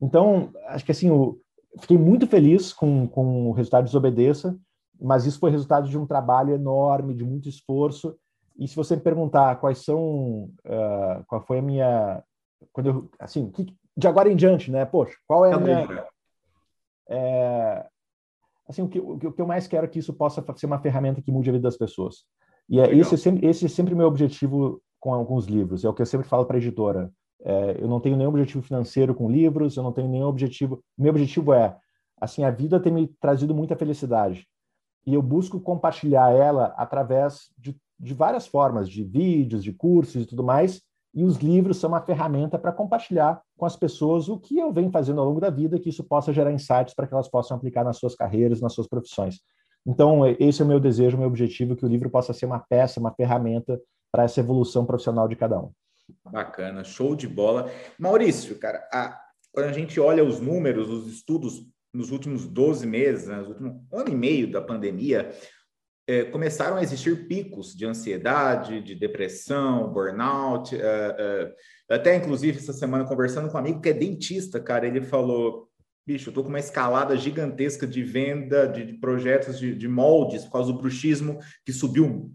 [0.00, 1.38] então, acho que assim, eu
[1.80, 4.58] fiquei muito feliz com, com o resultado de Desobedeça,
[5.00, 8.16] mas isso foi resultado de um trabalho enorme, de muito esforço.
[8.58, 12.22] E se você me perguntar quais são, uh, qual foi a minha,
[12.72, 14.84] quando eu, assim, que, de agora em diante, né?
[14.84, 16.06] Poxa, qual é a minha,
[17.10, 17.86] é,
[18.68, 21.20] assim, o que, o que eu mais quero é que isso possa ser uma ferramenta
[21.20, 22.24] que mude a vida das pessoas.
[22.68, 25.84] E é, esse, é sempre, esse é sempre meu objetivo com alguns livros.
[25.84, 27.12] É o que eu sempre falo para a editora.
[27.42, 30.80] É, eu não tenho nenhum objetivo financeiro com livros, eu não tenho nenhum objetivo.
[30.96, 31.76] Meu objetivo é,
[32.20, 34.46] assim, a vida tem me trazido muita felicidade.
[35.04, 40.26] E eu busco compartilhar ela através de, de várias formas, de vídeos, de cursos e
[40.26, 40.80] tudo mais.
[41.12, 44.90] E os livros são uma ferramenta para compartilhar com as pessoas o que eu venho
[44.90, 47.84] fazendo ao longo da vida, que isso possa gerar insights para que elas possam aplicar
[47.84, 49.40] nas suas carreiras, nas suas profissões.
[49.84, 52.60] Então, esse é o meu desejo, o meu objetivo, que o livro possa ser uma
[52.60, 53.80] peça, uma ferramenta
[54.12, 55.70] para essa evolução profissional de cada um.
[56.24, 57.70] Bacana, show de bola.
[57.98, 59.18] Maurício, cara, a,
[59.52, 64.08] quando a gente olha os números, os estudos nos últimos 12 meses, né, últimos ano
[64.08, 65.30] e meio da pandemia,
[66.10, 70.74] é, começaram a existir picos de ansiedade, de depressão, burnout.
[70.74, 75.02] É, é, até, inclusive, essa semana, conversando com um amigo que é dentista, cara, ele
[75.02, 75.68] falou:
[76.04, 80.44] bicho, eu tô com uma escalada gigantesca de venda de, de projetos de, de, moldes
[80.44, 82.32] por causa do bruxismo que subiu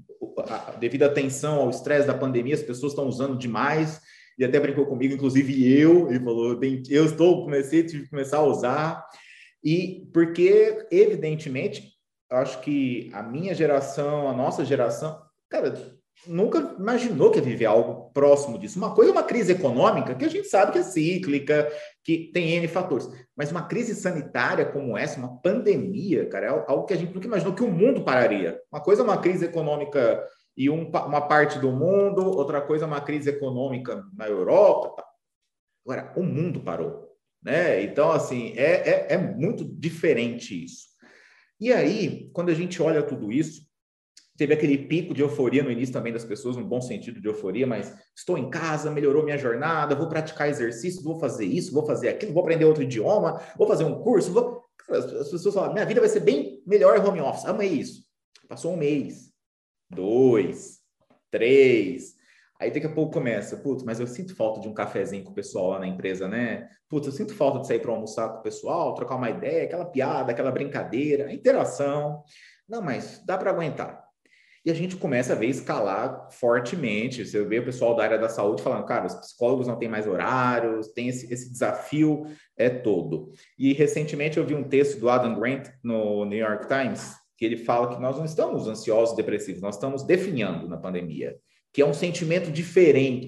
[0.80, 4.00] devido à tensão, ao estresse da pandemia, as pessoas estão usando demais.
[4.40, 6.58] E até brincou comigo, inclusive eu, ele falou,
[6.90, 9.06] eu estou, comecei, tive que começar a usar.
[9.62, 11.95] E porque, evidentemente,
[12.36, 15.74] acho que a minha geração, a nossa geração, cara,
[16.28, 18.78] nunca imaginou que ia viver algo próximo disso.
[18.78, 21.72] Uma coisa é uma crise econômica, que a gente sabe que é cíclica,
[22.04, 23.10] que tem N fatores.
[23.36, 27.28] Mas uma crise sanitária como essa, uma pandemia, cara, é algo que a gente nunca
[27.28, 28.60] imaginou que o mundo pararia.
[28.72, 30.24] Uma coisa é uma crise econômica
[30.58, 34.96] e um, uma parte do mundo, outra coisa é uma crise econômica na Europa.
[34.96, 35.06] Tá.
[35.86, 37.06] Agora, o mundo parou.
[37.44, 37.84] Né?
[37.84, 40.95] Então, assim, é, é, é muito diferente isso.
[41.60, 43.66] E aí, quando a gente olha tudo isso,
[44.38, 47.66] teve aquele pico de euforia no início também das pessoas, um bom sentido de euforia,
[47.66, 52.10] mas estou em casa, melhorou minha jornada, vou praticar exercício, vou fazer isso, vou fazer
[52.10, 54.64] aquilo, vou aprender outro idioma, vou fazer um curso, vou...
[54.90, 57.46] As pessoas falam, minha vida vai ser bem melhor home office.
[57.46, 58.04] Amei isso.
[58.48, 59.32] Passou um mês,
[59.90, 60.80] dois,
[61.32, 62.15] três.
[62.60, 65.36] Aí daqui a pouco começa, putz, mas eu sinto falta de um cafezinho com o
[65.36, 66.70] pessoal lá na empresa, né?
[66.88, 69.86] Putz, eu sinto falta de sair para almoçar com o pessoal, trocar uma ideia, aquela
[69.86, 72.24] piada, aquela brincadeira, interação.
[72.68, 74.06] Não, mas dá para aguentar.
[74.66, 77.24] E a gente começa a ver escalar fortemente.
[77.24, 80.08] Você vê o pessoal da área da saúde falando, cara, os psicólogos não têm mais
[80.08, 82.26] horários, tem esse, esse desafio
[82.58, 83.32] é todo.
[83.60, 87.58] E recentemente eu vi um texto do Adam Grant no New York Times, que ele
[87.58, 91.36] fala que nós não estamos ansiosos, depressivos, nós estamos definhando na pandemia,
[91.76, 93.28] que é um sentimento diferente.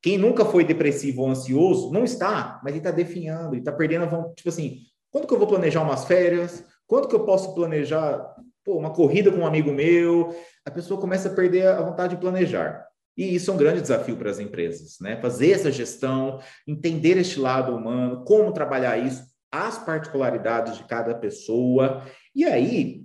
[0.00, 4.04] Quem nunca foi depressivo ou ansioso não está, mas ele está definhando, ele está perdendo
[4.04, 4.36] a vontade.
[4.36, 6.64] Tipo assim, quando que eu vou planejar umas férias?
[6.86, 10.32] Quando que eu posso planejar pô, uma corrida com um amigo meu,
[10.64, 12.86] a pessoa começa a perder a vontade de planejar.
[13.16, 15.20] E isso é um grande desafio para as empresas, né?
[15.20, 16.38] Fazer essa gestão,
[16.68, 22.06] entender este lado humano, como trabalhar isso, as particularidades de cada pessoa.
[22.32, 23.02] E aí,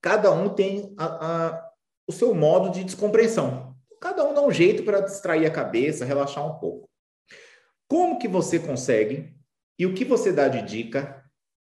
[0.00, 1.70] cada um tem a, a,
[2.08, 3.63] o seu modo de descompreensão.
[4.04, 6.86] Cada um dá um jeito para distrair a cabeça, relaxar um pouco.
[7.88, 9.34] Como que você consegue
[9.78, 11.24] e o que você dá de dica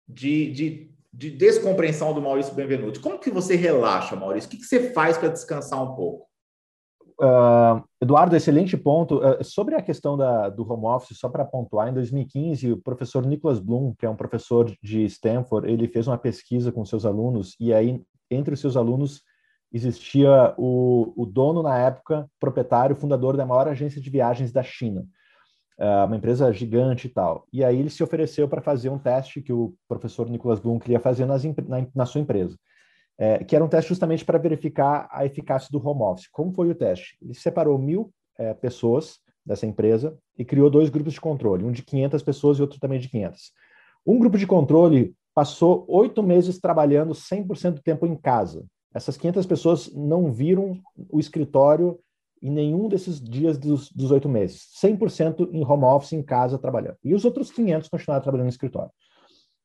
[0.07, 3.01] de, de de descompreensão do Maurício Benvenuti.
[3.01, 4.47] Como que você relaxa, Maurício?
[4.47, 6.29] O que, que você faz para descansar um pouco?
[7.21, 9.19] Uh, Eduardo, excelente ponto.
[9.19, 13.27] Uh, sobre a questão da, do home office, só para pontuar, em 2015, o professor
[13.27, 17.57] Nicholas Bloom, que é um professor de Stanford, ele fez uma pesquisa com seus alunos,
[17.59, 18.01] e aí,
[18.31, 19.23] entre os seus alunos,
[19.73, 25.07] existia o, o dono, na época, proprietário, fundador da maior agência de viagens da China.
[25.79, 27.47] Ah, uma empresa gigante e tal.
[27.53, 30.99] E aí ele se ofereceu para fazer um teste que o professor Nicolas Blum queria
[30.99, 32.59] fazer nas, na, na, sua empresa,
[33.17, 36.27] é, que era um teste justamente para verificar a eficácia do home office.
[36.33, 37.17] Como foi o teste?
[37.23, 41.83] Ele separou mil é, pessoas dessa empresa e criou dois grupos de controle, um de
[41.85, 43.53] 500 pessoas e outro também de 500.
[44.05, 48.67] Um grupo de controle passou oito meses trabalhando 100% do tempo em casa.
[48.95, 50.81] Essas 500 pessoas não viram
[51.11, 51.99] o escritório
[52.41, 54.69] em nenhum desses dias dos oito meses.
[54.83, 56.97] 100% em home office, em casa, trabalhando.
[57.05, 58.91] E os outros 500 continuaram trabalhando no escritório.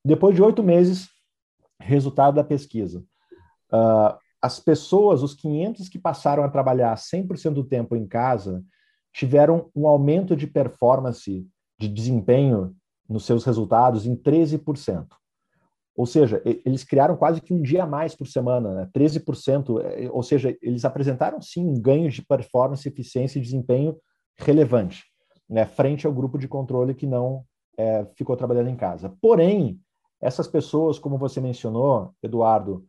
[0.04, 1.08] Depois de oito meses,
[1.80, 3.00] resultado da pesquisa.
[3.72, 8.64] Uh, as pessoas, os 500 que passaram a trabalhar 100% do tempo em casa,
[9.14, 11.48] tiveram um aumento de performance,
[11.80, 12.76] de desempenho
[13.08, 15.08] nos seus resultados em 13%.
[15.96, 18.90] Ou seja, eles criaram quase que um dia a mais por semana, né?
[18.96, 19.80] 13%.
[19.82, 23.96] É, ou seja, eles apresentaram sim um ganho de performance, eficiência e desempenho
[24.36, 25.04] relevante,
[25.48, 25.66] né?
[25.66, 27.46] frente ao grupo de controle que não
[27.78, 29.16] é, ficou trabalhando em casa.
[29.22, 29.80] Porém,
[30.20, 32.86] essas pessoas, como você mencionou, Eduardo,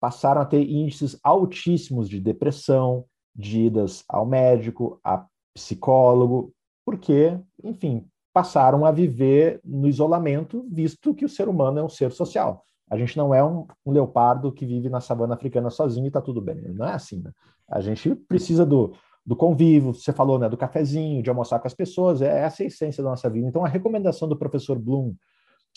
[0.00, 3.04] passaram a ter índices altíssimos de depressão,
[3.34, 6.52] de idas ao médico, a psicólogo,
[6.84, 12.12] porque, enfim, passaram a viver no isolamento, visto que o ser humano é um ser
[12.12, 12.64] social.
[12.90, 16.20] A gente não é um, um leopardo que vive na savana africana sozinho e está
[16.20, 16.56] tudo bem.
[16.72, 17.20] Não é assim.
[17.22, 17.30] Né?
[17.68, 21.74] A gente precisa do, do convívio, você falou, né, do cafezinho, de almoçar com as
[21.74, 23.46] pessoas, é essa a essência da nossa vida.
[23.46, 25.14] Então, a recomendação do professor Bloom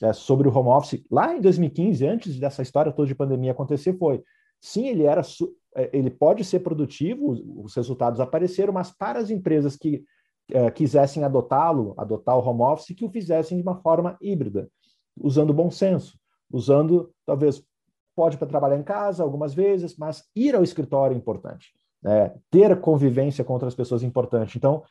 [0.01, 3.97] é, sobre o home office, lá em 2015, antes dessa história toda de pandemia acontecer,
[3.97, 4.23] foi:
[4.59, 5.21] sim, ele era
[5.75, 7.31] é, ele pode ser produtivo,
[7.63, 10.03] os resultados apareceram, mas para as empresas que
[10.51, 14.69] é, quisessem adotá-lo, adotar o home office, que o fizessem de uma forma híbrida,
[15.17, 16.17] usando bom senso,
[16.51, 17.63] usando, talvez,
[18.15, 21.73] pode para trabalhar em casa algumas vezes, mas ir ao escritório é importante.
[22.01, 22.33] Né?
[22.49, 24.57] Ter convivência com outras pessoas é importante.
[24.57, 24.83] Então,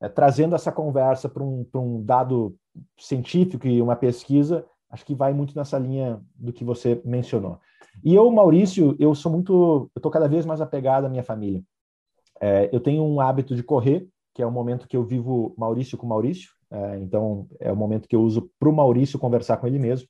[0.00, 2.54] é, trazendo essa conversa para um, um dado
[2.98, 7.58] científico e uma pesquisa, acho que vai muito nessa linha do que você mencionou.
[8.04, 11.62] E eu, Maurício, eu sou muito, eu tô cada vez mais apegado à minha família.
[12.40, 14.06] É, eu tenho um hábito de correr,
[14.36, 16.50] que é o momento que eu vivo Maurício com Maurício.
[16.70, 20.06] É, então, é o momento que eu uso para o Maurício conversar com ele mesmo.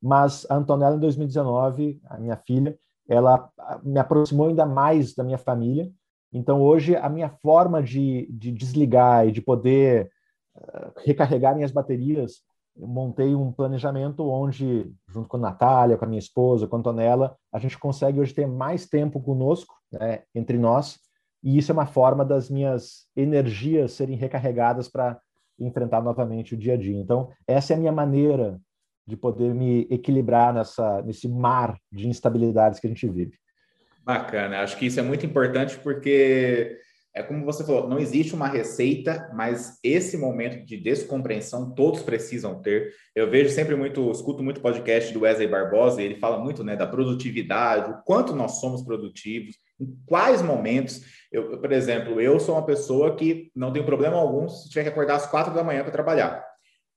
[0.00, 3.50] Mas a Antonella, em 2019, a minha filha, ela
[3.82, 5.90] me aproximou ainda mais da minha família.
[6.32, 10.12] Então, hoje, a minha forma de, de desligar e de poder
[10.56, 12.42] uh, recarregar minhas baterias,
[12.76, 16.78] eu montei um planejamento onde, junto com a Natália, com a minha esposa, com a
[16.78, 21.00] Antonella, a gente consegue hoje ter mais tempo conosco, né, entre nós,
[21.46, 25.16] e isso é uma forma das minhas energias serem recarregadas para
[25.60, 26.98] enfrentar novamente o dia a dia.
[26.98, 28.60] Então, essa é a minha maneira
[29.06, 33.38] de poder me equilibrar nessa, nesse mar de instabilidades que a gente vive.
[34.04, 36.80] Bacana, acho que isso é muito importante porque
[37.14, 42.60] é como você falou, não existe uma receita, mas esse momento de descompreensão todos precisam
[42.60, 42.92] ter.
[43.14, 46.74] Eu vejo sempre muito, escuto muito podcast do Wesley Barbosa, e ele fala muito né,
[46.74, 51.02] da produtividade, o quanto nós somos produtivos, em quais momentos.
[51.30, 54.88] Eu, por exemplo, eu sou uma pessoa que não tem problema algum se tiver que
[54.90, 56.44] acordar às quatro da manhã para trabalhar.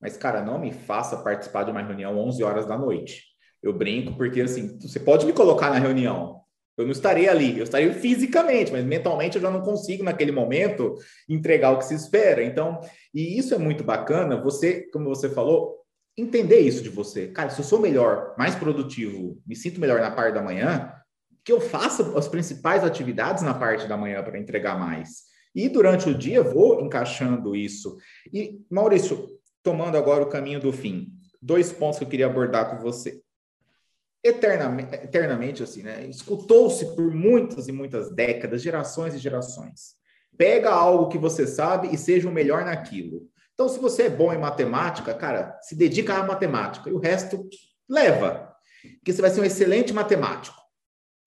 [0.02, 3.24] Mas, cara, não me faça participar de uma reunião 11 horas da noite.
[3.62, 6.40] Eu brinco porque, assim, você pode me colocar na reunião,
[6.78, 10.96] eu não estarei ali, eu estarei fisicamente, mas mentalmente eu já não consigo, naquele momento,
[11.28, 12.42] entregar o que se espera.
[12.42, 12.80] Então,
[13.14, 15.76] e isso é muito bacana, você, como você falou,
[16.18, 17.28] entender isso de você.
[17.28, 20.94] Cara, se eu sou melhor, mais produtivo, me sinto melhor na parte da manhã,
[21.50, 25.24] que eu faça as principais atividades na parte da manhã para entregar mais.
[25.56, 27.98] E durante o dia vou encaixando isso.
[28.32, 29.28] E, Maurício,
[29.64, 31.08] tomando agora o caminho do fim,
[31.42, 33.20] dois pontos que eu queria abordar com você.
[34.24, 36.06] Eternamente, eternamente assim, né?
[36.06, 39.96] Escutou-se por muitas e muitas décadas, gerações e gerações.
[40.38, 43.28] Pega algo que você sabe e seja o melhor naquilo.
[43.56, 47.50] Então, se você é bom em matemática, cara, se dedica à matemática e o resto
[47.90, 48.54] leva,
[49.00, 50.59] porque você vai ser um excelente matemático.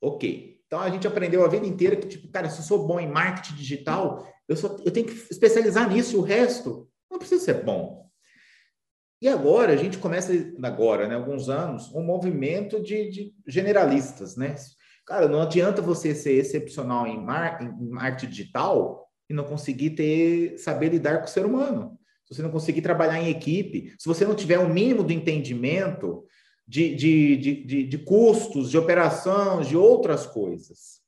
[0.03, 0.61] Ok.
[0.67, 3.09] Então a gente aprendeu a vida inteira que, tipo, cara, se eu sou bom em
[3.09, 7.63] marketing digital, eu, só, eu tenho que especializar nisso e o resto não precisa ser
[7.63, 8.03] bom.
[9.21, 10.33] E agora a gente começa,
[10.65, 14.57] agora, né, alguns anos, um movimento de, de generalistas, né?
[15.07, 20.59] Cara, não adianta você ser excepcional em, mar, em marketing digital e não conseguir ter
[20.59, 21.99] saber lidar com o ser humano.
[22.25, 25.13] Se você não conseguir trabalhar em equipe, se você não tiver o um mínimo do
[25.13, 26.25] entendimento
[26.67, 31.01] de, de, de, de, custos, de operação, de outras coisas.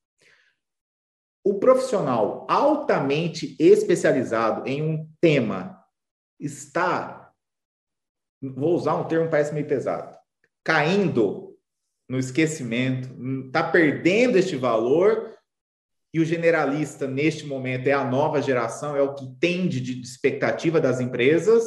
[1.45, 5.79] O profissional altamente especializado em um tema
[6.41, 7.25] está
[8.43, 10.17] vou usar um termo parece meio pesado,
[10.63, 11.57] caindo
[12.09, 13.09] no esquecimento,
[13.47, 15.35] está perdendo este valor
[16.13, 20.81] e o generalista neste momento é a nova geração, é o que tende de expectativa
[20.81, 21.65] das empresas.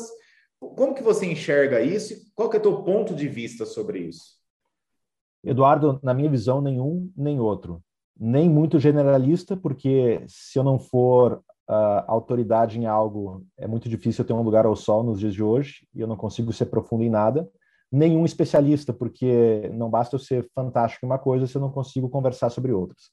[0.60, 2.16] Como que você enxerga isso?
[2.36, 4.38] Qual que é o teu ponto de vista sobre isso?
[5.43, 7.82] Eduardo, na minha visão, nenhum nem outro.
[8.20, 14.24] Nem muito generalista, porque se eu não for uh, autoridade em algo, é muito difícil
[14.24, 16.66] eu ter um lugar ao sol nos dias de hoje e eu não consigo ser
[16.66, 17.47] profundo em nada.
[17.91, 22.10] Nenhum especialista, porque não basta eu ser fantástico em uma coisa se eu não consigo
[22.10, 23.03] conversar sobre outras.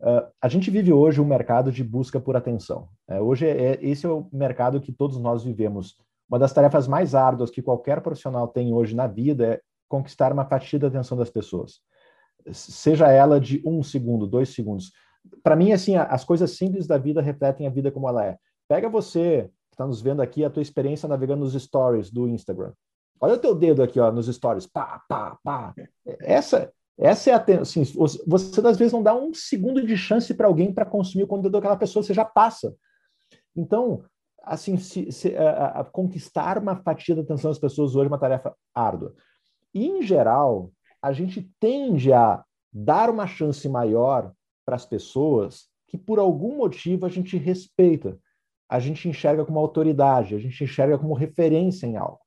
[0.00, 2.88] Uh, a gente vive hoje um mercado de busca por atenção.
[3.08, 5.96] Uh, hoje, é, é, esse é o mercado que todos nós vivemos.
[6.28, 10.44] Uma das tarefas mais árduas que qualquer profissional tem hoje na vida é conquistar uma
[10.44, 11.80] fatia da atenção das pessoas.
[12.52, 14.92] Seja ela de um segundo, dois segundos
[15.42, 18.38] para mim, assim, as coisas simples da vida refletem a vida como ela é.
[18.68, 22.72] Pega você, que está nos vendo aqui, a tua experiência navegando nos stories do Instagram.
[23.20, 24.66] Olha o teu dedo aqui, ó, nos stories.
[24.66, 25.74] Pá, pá, pá.
[26.20, 27.60] Essa, essa é a...
[27.60, 27.82] Assim,
[28.26, 31.52] você, às vezes, não dá um segundo de chance para alguém para consumir o conteúdo
[31.52, 32.74] daquela pessoa, você já passa.
[33.56, 34.04] Então,
[34.48, 38.18] assim, se, se, a, a conquistar uma fatia da atenção das pessoas hoje é uma
[38.18, 39.14] tarefa árdua.
[39.74, 44.32] E, em geral, a gente tende a dar uma chance maior
[44.64, 48.18] para as pessoas que por algum motivo a gente respeita,
[48.68, 52.20] a gente enxerga como autoridade, a gente enxerga como referência em algo.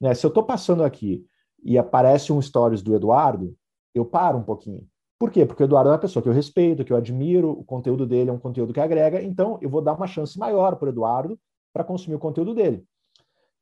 [0.00, 0.14] Né?
[0.14, 1.24] Se eu estou passando aqui
[1.62, 3.54] e aparece um stories do Eduardo,
[3.94, 4.86] eu paro um pouquinho.
[5.18, 5.44] Por quê?
[5.44, 8.30] Porque o Eduardo é uma pessoa que eu respeito, que eu admiro, o conteúdo dele
[8.30, 11.38] é um conteúdo que agrega, então eu vou dar uma chance maior para o Eduardo
[11.72, 12.84] para consumir o conteúdo dele.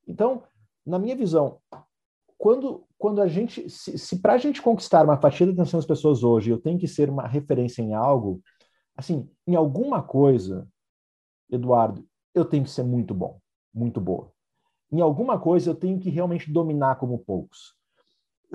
[0.07, 0.43] Então,
[0.85, 1.59] na minha visão,
[2.37, 5.87] quando, quando a gente, se, se para a gente conquistar uma fatia da atenção das
[5.87, 8.41] pessoas hoje, eu tenho que ser uma referência em algo,
[8.97, 10.67] assim, em alguma coisa,
[11.51, 12.05] Eduardo,
[12.35, 13.39] eu tenho que ser muito bom,
[13.75, 14.33] muito boa.
[14.91, 17.75] Em alguma coisa eu tenho que realmente dominar como poucos.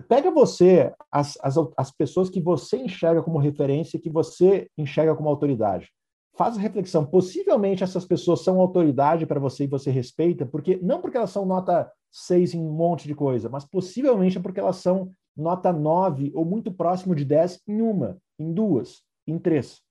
[0.09, 5.29] Pega você, as, as, as pessoas que você enxerga como referência, que você enxerga como
[5.29, 5.89] autoridade.
[6.35, 7.05] Faz a reflexão.
[7.05, 11.45] Possivelmente essas pessoas são autoridade para você e você respeita, porque não porque elas são
[11.45, 16.31] nota seis em um monte de coisa, mas possivelmente é porque elas são nota 9
[16.33, 19.81] ou muito próximo de 10 em uma, em duas, em três.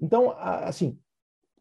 [0.00, 0.98] Então, assim,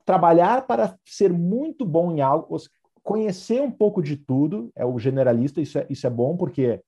[0.06, 2.56] trabalhar para ser muito bom em algo,
[3.04, 6.82] conhecer um pouco de tudo, é o generalista, isso é, isso é bom, porque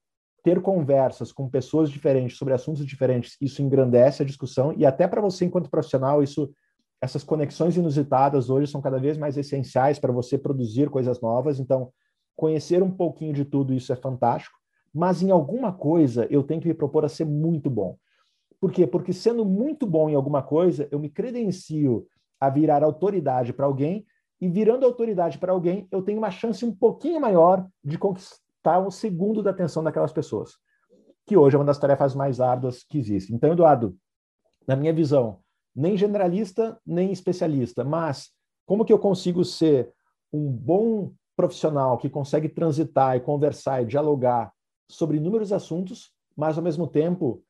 [0.43, 5.21] ter conversas com pessoas diferentes sobre assuntos diferentes, isso engrandece a discussão e até para
[5.21, 6.51] você enquanto profissional, isso
[7.01, 11.91] essas conexões inusitadas hoje são cada vez mais essenciais para você produzir coisas novas, então
[12.35, 14.57] conhecer um pouquinho de tudo isso é fantástico,
[14.93, 17.97] mas em alguma coisa eu tenho que me propor a ser muito bom.
[18.59, 18.85] Por quê?
[18.85, 22.05] Porque sendo muito bom em alguma coisa, eu me credencio
[22.39, 24.05] a virar autoridade para alguém
[24.41, 27.97] e virando autoridade para alguém, eu tenho uma chance um pouquinho maior de
[28.59, 30.57] conquistar o segundo da atenção daquelas pessoas,
[31.25, 33.33] que hoje é uma das tarefas mais árduas que existe.
[33.33, 33.95] Então, Eduardo,
[34.67, 35.39] na minha visão,
[35.75, 38.29] nem generalista, nem especialista, mas
[38.65, 39.91] como que eu consigo ser
[40.31, 44.51] um bom profissional que consegue transitar e conversar e dialogar
[44.89, 47.41] sobre inúmeros assuntos, mas ao mesmo tempo,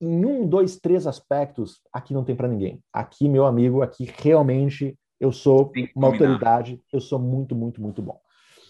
[0.00, 2.82] em um, dois, três aspectos, aqui não tem para ninguém.
[2.92, 8.20] Aqui, meu amigo, aqui realmente eu sou uma autoridade, eu sou muito, muito, muito bom.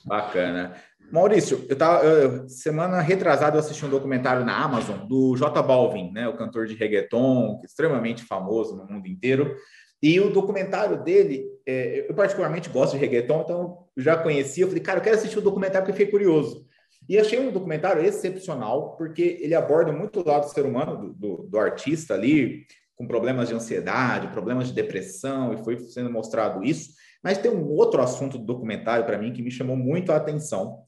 [0.04, 0.76] Bacana.
[1.10, 6.10] Maurício, eu tava eu, semana retrasada eu assisti um documentário na Amazon do J Balvin,
[6.12, 9.56] né, o cantor de reggaeton, extremamente famoso no mundo inteiro.
[10.02, 14.64] E o documentário dele, é, eu particularmente gosto de reggaeton, então já conhecia.
[14.64, 16.66] Eu falei, cara, eu quero assistir o documentário porque fiquei curioso.
[17.08, 21.14] E achei um documentário excepcional, porque ele aborda muito o lado do ser humano, do,
[21.14, 26.64] do, do artista ali, com problemas de ansiedade, problemas de depressão, e foi sendo mostrado
[26.64, 26.90] isso.
[27.26, 30.84] Mas tem um outro assunto do documentário para mim que me chamou muito a atenção,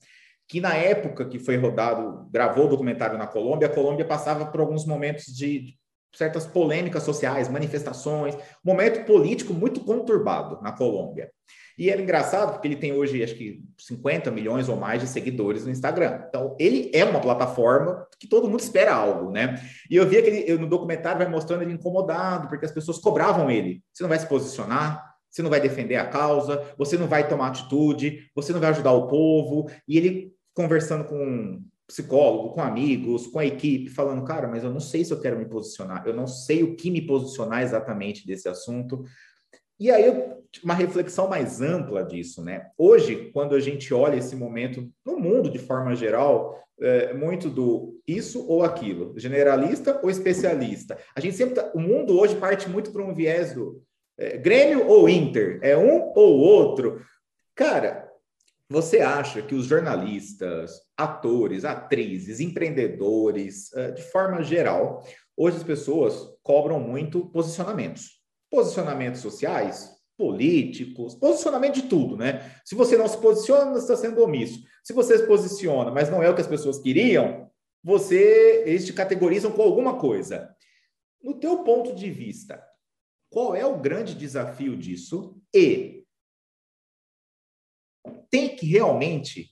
[0.46, 4.60] que na época que foi rodado, gravou o documentário na Colômbia, a Colômbia passava por
[4.60, 5.76] alguns momentos de
[6.14, 11.28] certas polêmicas sociais, manifestações, momento político muito conturbado na Colômbia.
[11.76, 15.64] E era engraçado porque ele tem hoje, acho que 50 milhões ou mais de seguidores
[15.64, 16.22] no Instagram.
[16.28, 19.60] Então, ele é uma plataforma que todo mundo espera algo, né?
[19.90, 23.82] E eu vi aquele, no documentário vai mostrando ele incomodado, porque as pessoas cobravam ele.
[23.92, 25.07] Você não vai se posicionar?
[25.30, 26.62] Você não vai defender a causa?
[26.76, 28.30] Você não vai tomar atitude?
[28.34, 29.70] Você não vai ajudar o povo?
[29.86, 34.80] E ele conversando com psicólogo, com amigos, com a equipe, falando, cara, mas eu não
[34.80, 38.46] sei se eu quero me posicionar, eu não sei o que me posicionar exatamente desse
[38.46, 39.04] assunto.
[39.80, 40.04] E aí,
[40.62, 42.66] uma reflexão mais ampla disso, né?
[42.76, 47.98] Hoje, quando a gente olha esse momento no mundo de forma geral, é muito do
[48.06, 50.98] isso ou aquilo, generalista ou especialista.
[51.14, 53.82] A gente sempre, tá, o mundo hoje parte muito para um viés do
[54.18, 57.00] é, Grêmio ou Inter, é um ou outro.
[57.54, 58.08] Cara,
[58.70, 65.02] você acha que os jornalistas, atores, atrizes, empreendedores, eh, de forma geral,
[65.34, 68.20] hoje as pessoas cobram muito posicionamentos?
[68.50, 72.56] Posicionamentos sociais, políticos, posicionamento de tudo, né?
[72.62, 74.62] Se você não se posiciona, você está sendo omisso.
[74.84, 77.48] Se você se posiciona, mas não é o que as pessoas queriam,
[77.82, 80.54] você eles te categorizam com alguma coisa.
[81.22, 82.62] No teu ponto de vista,
[83.30, 85.40] qual é o grande desafio disso?
[85.54, 86.04] E
[88.30, 89.50] tem que realmente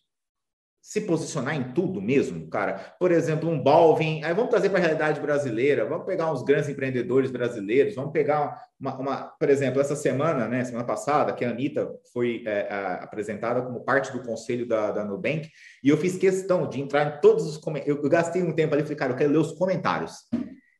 [0.87, 2.95] se posicionar em tudo mesmo, cara.
[3.01, 6.69] Por exemplo, um Balvin, aí vamos trazer para a realidade brasileira, vamos pegar uns grandes
[6.69, 11.51] empreendedores brasileiros, vamos pegar uma, uma, por exemplo, essa semana, né, semana passada, que a
[11.51, 15.51] Anitta foi é, a, apresentada como parte do conselho da, da Nubank,
[15.83, 18.73] e eu fiz questão de entrar em todos os comentários, eu, eu gastei um tempo
[18.73, 20.13] ali, falei, cara, eu quero ler os comentários.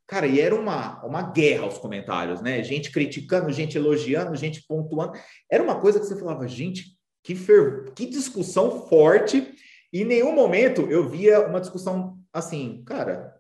[0.07, 2.63] Cara, e era uma, uma guerra os comentários, né?
[2.63, 5.19] Gente criticando, gente elogiando, gente pontuando.
[5.51, 7.93] Era uma coisa que você falava, gente, que, fer...
[7.93, 9.53] que discussão forte.
[9.93, 13.35] E em nenhum momento eu via uma discussão assim, cara,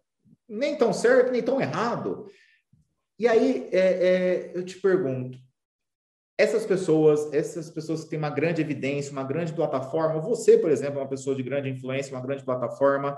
[0.49, 2.27] nem tão certo, nem tão errado.
[3.19, 5.39] E aí é, é, eu te pergunto,
[6.39, 10.99] essas pessoas, essas pessoas que têm uma grande evidência, uma grande plataforma, você, por exemplo,
[10.99, 13.17] é uma pessoa de grande influência, uma grande plataforma,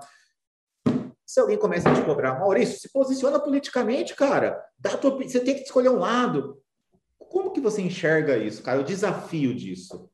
[1.29, 5.55] se alguém começa a te cobrar, Maurício, se posiciona politicamente, cara, dá tua, você tem
[5.57, 6.59] que escolher um lado.
[7.19, 8.81] Como que você enxerga isso, cara?
[8.81, 10.09] O desafio disso?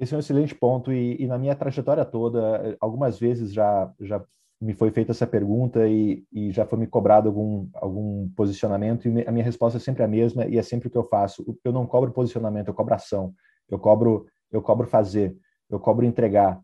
[0.00, 4.24] Esse é um excelente ponto e, e, na minha trajetória toda, algumas vezes já já
[4.58, 9.28] me foi feita essa pergunta e, e já foi me cobrado algum algum posicionamento e
[9.28, 11.44] a minha resposta é sempre a mesma e é sempre o que eu faço.
[11.62, 13.34] Eu não cobro posicionamento, eu cobro ação.
[13.68, 15.36] Eu cobro eu cobro fazer,
[15.68, 16.58] eu cobro entregar.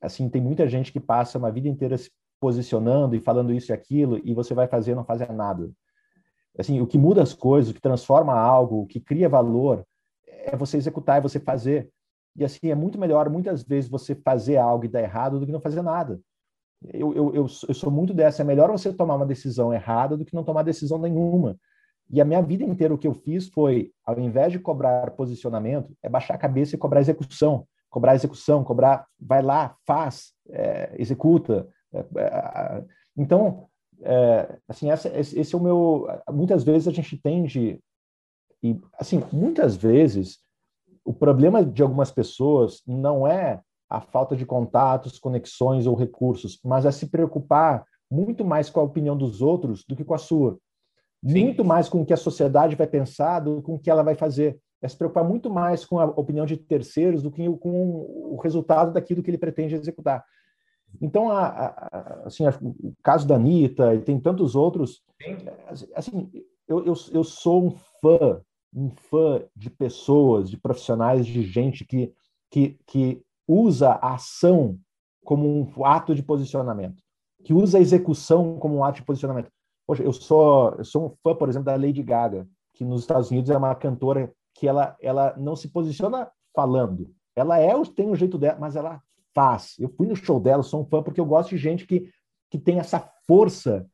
[0.00, 2.10] Assim, tem muita gente que passa uma vida inteira se
[2.40, 5.70] posicionando e falando isso e aquilo e você vai fazer não fazer nada.
[6.58, 9.84] Assim, o que muda as coisas, o que transforma algo, o que cria valor
[10.26, 11.90] é você executar, é você fazer.
[12.34, 15.52] E assim, é muito melhor muitas vezes você fazer algo e dar errado do que
[15.52, 16.20] não fazer nada.
[16.84, 18.42] Eu, eu, eu, eu sou muito dessa.
[18.42, 21.56] É melhor você tomar uma decisão errada do que não tomar decisão nenhuma.
[22.10, 25.92] E a minha vida inteira o que eu fiz foi, ao invés de cobrar posicionamento,
[26.02, 27.66] é baixar a cabeça e cobrar execução.
[27.90, 31.66] Cobrar execução, cobrar, vai lá, faz, é, executa,
[33.16, 33.68] então,
[34.02, 36.06] é, assim, essa, esse é o meu.
[36.30, 37.80] Muitas vezes a gente tende.
[38.62, 40.38] E, assim, muitas vezes
[41.04, 46.84] o problema de algumas pessoas não é a falta de contatos, conexões ou recursos, mas
[46.84, 50.58] é se preocupar muito mais com a opinião dos outros do que com a sua.
[51.24, 51.44] Sim.
[51.44, 54.02] Muito mais com o que a sociedade vai pensar do que com o que ela
[54.02, 54.58] vai fazer.
[54.82, 58.00] É se preocupar muito mais com a opinião de terceiros do que com
[58.32, 60.24] o resultado daquilo que ele pretende executar.
[61.00, 65.02] Então, a, a, assim, a, o caso da Anitta e tem tantos outros,
[65.94, 66.30] assim,
[66.66, 67.70] eu, eu, eu sou um
[68.00, 68.40] fã,
[68.74, 72.12] um fã de pessoas, de profissionais, de gente que,
[72.50, 74.78] que, que usa a ação
[75.24, 77.02] como um ato de posicionamento,
[77.44, 79.50] que usa a execução como um ato de posicionamento.
[79.86, 83.30] Poxa, eu sou, eu sou um fã, por exemplo, da Lady Gaga, que nos Estados
[83.30, 87.14] Unidos é uma cantora que ela, ela não se posiciona falando.
[87.36, 89.00] Ela é, tem o jeito dela, mas ela
[89.36, 89.74] faz.
[89.78, 92.10] Eu fui no show dela, sou um fã porque eu gosto de gente que,
[92.50, 93.86] que tem essa força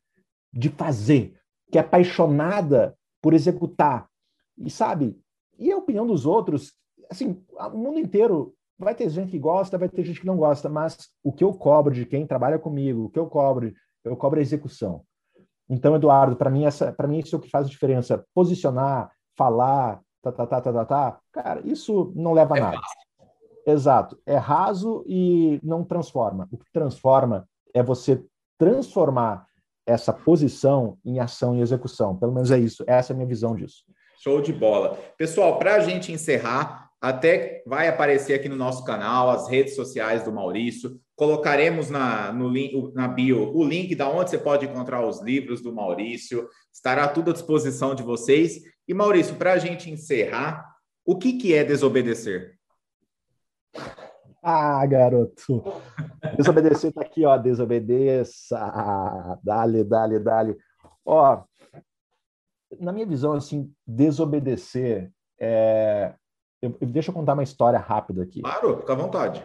[0.52, 1.34] de fazer,
[1.72, 4.08] que é apaixonada por executar.
[4.56, 5.18] E sabe,
[5.58, 6.74] e a opinião dos outros,
[7.10, 10.68] assim, o mundo inteiro vai ter gente que gosta, vai ter gente que não gosta,
[10.68, 13.72] mas o que eu cobro de quem trabalha comigo, o que eu cobro,
[14.04, 15.02] eu cobro a execução.
[15.68, 18.24] Então, Eduardo, para mim essa, para mim isso é o que faz a diferença.
[18.34, 21.20] Posicionar, falar, tá, tá, tá, tá, tá, tá.
[21.32, 22.80] Cara, isso não leva a é nada.
[23.66, 24.18] Exato.
[24.26, 26.48] É raso e não transforma.
[26.50, 28.22] O que transforma é você
[28.58, 29.46] transformar
[29.86, 32.16] essa posição em ação e execução.
[32.16, 32.84] Pelo menos é isso.
[32.86, 33.84] Essa é a minha visão disso.
[34.22, 34.96] Show de bola.
[35.16, 40.22] Pessoal, para a gente encerrar, até vai aparecer aqui no nosso canal as redes sociais
[40.22, 41.00] do Maurício.
[41.16, 42.52] Colocaremos na, no
[42.94, 46.48] na bio o link da onde você pode encontrar os livros do Maurício.
[46.72, 48.60] Estará tudo à disposição de vocês.
[48.86, 50.64] E, Maurício, para a gente encerrar,
[51.04, 52.56] o que, que é desobedecer?
[54.42, 55.62] Ah, garoto.
[56.36, 57.36] Desobedecer tá aqui, ó.
[57.38, 58.58] Desobedeça.
[59.42, 60.58] Dale, dale, dale.
[61.04, 61.44] Ó,
[62.80, 66.14] na minha visão, assim, desobedecer é...
[66.60, 68.40] Eu, eu, deixa eu contar uma história rápida aqui.
[68.40, 69.44] Claro, fica à vontade.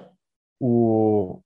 [0.59, 1.41] O...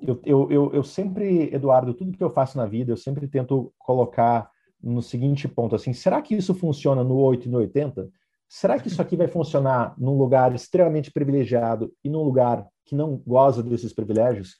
[0.00, 3.72] Eu, eu, eu, eu sempre, Eduardo, tudo que eu faço na vida, eu sempre tento
[3.78, 4.50] colocar
[4.82, 8.10] no seguinte ponto, assim, será que isso funciona no 8 e no 80?
[8.52, 13.16] Será que isso aqui vai funcionar num lugar extremamente privilegiado e num lugar que não
[13.26, 14.56] goza desses privilégios?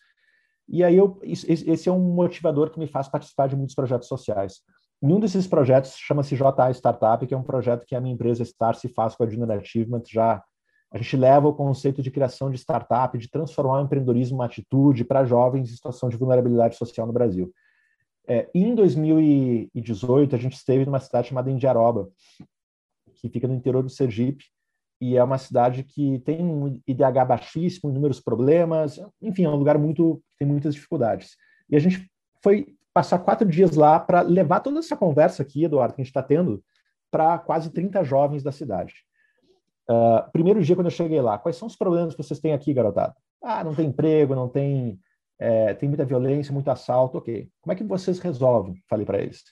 [0.66, 4.62] E aí eu, esse é um motivador que me faz participar de muitos projetos sociais.
[5.02, 8.42] E um desses projetos chama-se JA Startup, que é um projeto que a minha empresa
[8.46, 10.04] Star se faz com a Junior Achievement.
[10.10, 10.42] Já
[10.90, 15.04] a gente leva o conceito de criação de startup, de transformar o empreendedorismo uma atitude
[15.04, 17.52] para jovens em situação de vulnerabilidade social no Brasil.
[18.26, 22.08] É, em 2018, a gente esteve numa cidade chamada Indiaroba,
[23.22, 24.44] que fica no interior do Sergipe,
[25.00, 29.78] e é uma cidade que tem um IDH baixíssimo, inúmeros problemas, enfim, é um lugar
[29.78, 31.36] muito que tem muitas dificuldades.
[31.68, 32.08] E a gente
[32.42, 36.10] foi passar quatro dias lá para levar toda essa conversa aqui, Eduardo, que a gente
[36.10, 36.62] está tendo,
[37.10, 38.94] para quase 30 jovens da cidade.
[39.90, 42.72] Uh, primeiro dia, quando eu cheguei lá, quais são os problemas que vocês têm aqui,
[42.72, 43.14] garotada?
[43.42, 45.00] Ah, não tem emprego, não tem,
[45.38, 47.48] é, tem muita violência, muito assalto, ok.
[47.60, 48.80] Como é que vocês resolvem?
[48.88, 49.42] Falei para eles.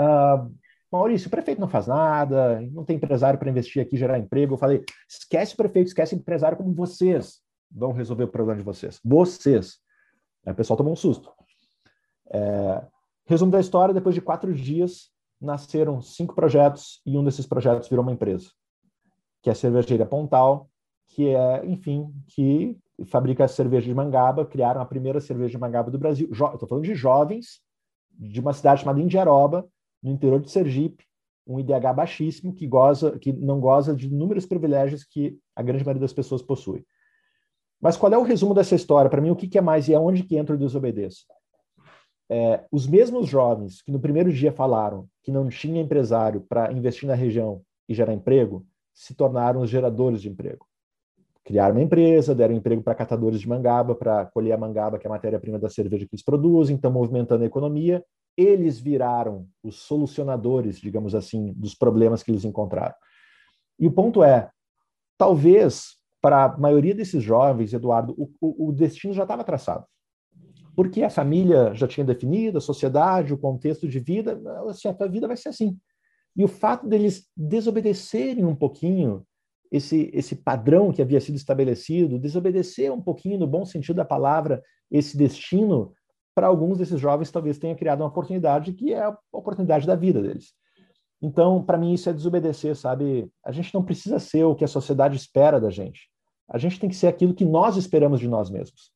[0.00, 0.50] Uh,
[0.90, 4.54] Maurício, o prefeito não faz nada, não tem empresário para investir aqui, gerar emprego.
[4.54, 8.64] Eu falei, esquece o prefeito, esquece o empresário, como vocês vão resolver o problema de
[8.64, 8.98] vocês.
[9.04, 9.78] Vocês.
[10.46, 11.30] Aí o pessoal tomou um susto.
[12.30, 12.82] É,
[13.26, 15.10] resumo da história, depois de quatro dias,
[15.40, 18.50] nasceram cinco projetos e um desses projetos virou uma empresa,
[19.42, 20.68] que é a cervejaria Pontal,
[21.06, 25.98] que é, enfim, que fabrica cerveja de mangaba, criaram a primeira cerveja de mangaba do
[25.98, 26.28] Brasil.
[26.30, 27.60] Estou falando de jovens
[28.10, 29.68] de uma cidade chamada Indiaroba,
[30.02, 31.04] no interior de Sergipe,
[31.46, 36.02] um IDH baixíssimo que goza, que não goza de inúmeros privilégios que a grande maioria
[36.02, 36.84] das pessoas possui.
[37.80, 39.10] Mas qual é o resumo dessa história?
[39.10, 41.24] Para mim, o que, que, é mais e é onde que entra o desobedeço?
[42.30, 47.08] É, os mesmos jovens que no primeiro dia falaram que não tinha empresário para investir
[47.08, 50.67] na região e gerar emprego, se tornaram os geradores de emprego.
[51.48, 55.10] Criaram uma empresa, deram emprego para catadores de mangaba, para colher a mangaba, que é
[55.10, 58.04] a matéria-prima da cerveja que eles produzem, estão movimentando a economia
[58.38, 62.94] eles viraram os solucionadores, digamos assim, dos problemas que eles encontraram.
[63.80, 64.48] E o ponto é,
[65.18, 69.84] talvez para a maioria desses jovens, Eduardo, o, o, o destino já estava traçado.
[70.76, 75.08] Porque a família já tinha definido, a sociedade, o contexto de vida, assim, a tua
[75.08, 75.76] vida vai ser assim.
[76.36, 79.26] E o fato deles desobedecerem um pouquinho
[79.70, 84.62] esse, esse padrão que havia sido estabelecido, desobedecer um pouquinho, no bom sentido da palavra,
[84.90, 85.92] esse destino,
[86.34, 90.22] para alguns desses jovens talvez tenha criado uma oportunidade que é a oportunidade da vida
[90.22, 90.54] deles.
[91.20, 93.28] Então, para mim, isso é desobedecer, sabe?
[93.44, 96.08] A gente não precisa ser o que a sociedade espera da gente.
[96.48, 98.92] A gente tem que ser aquilo que nós esperamos de nós mesmos.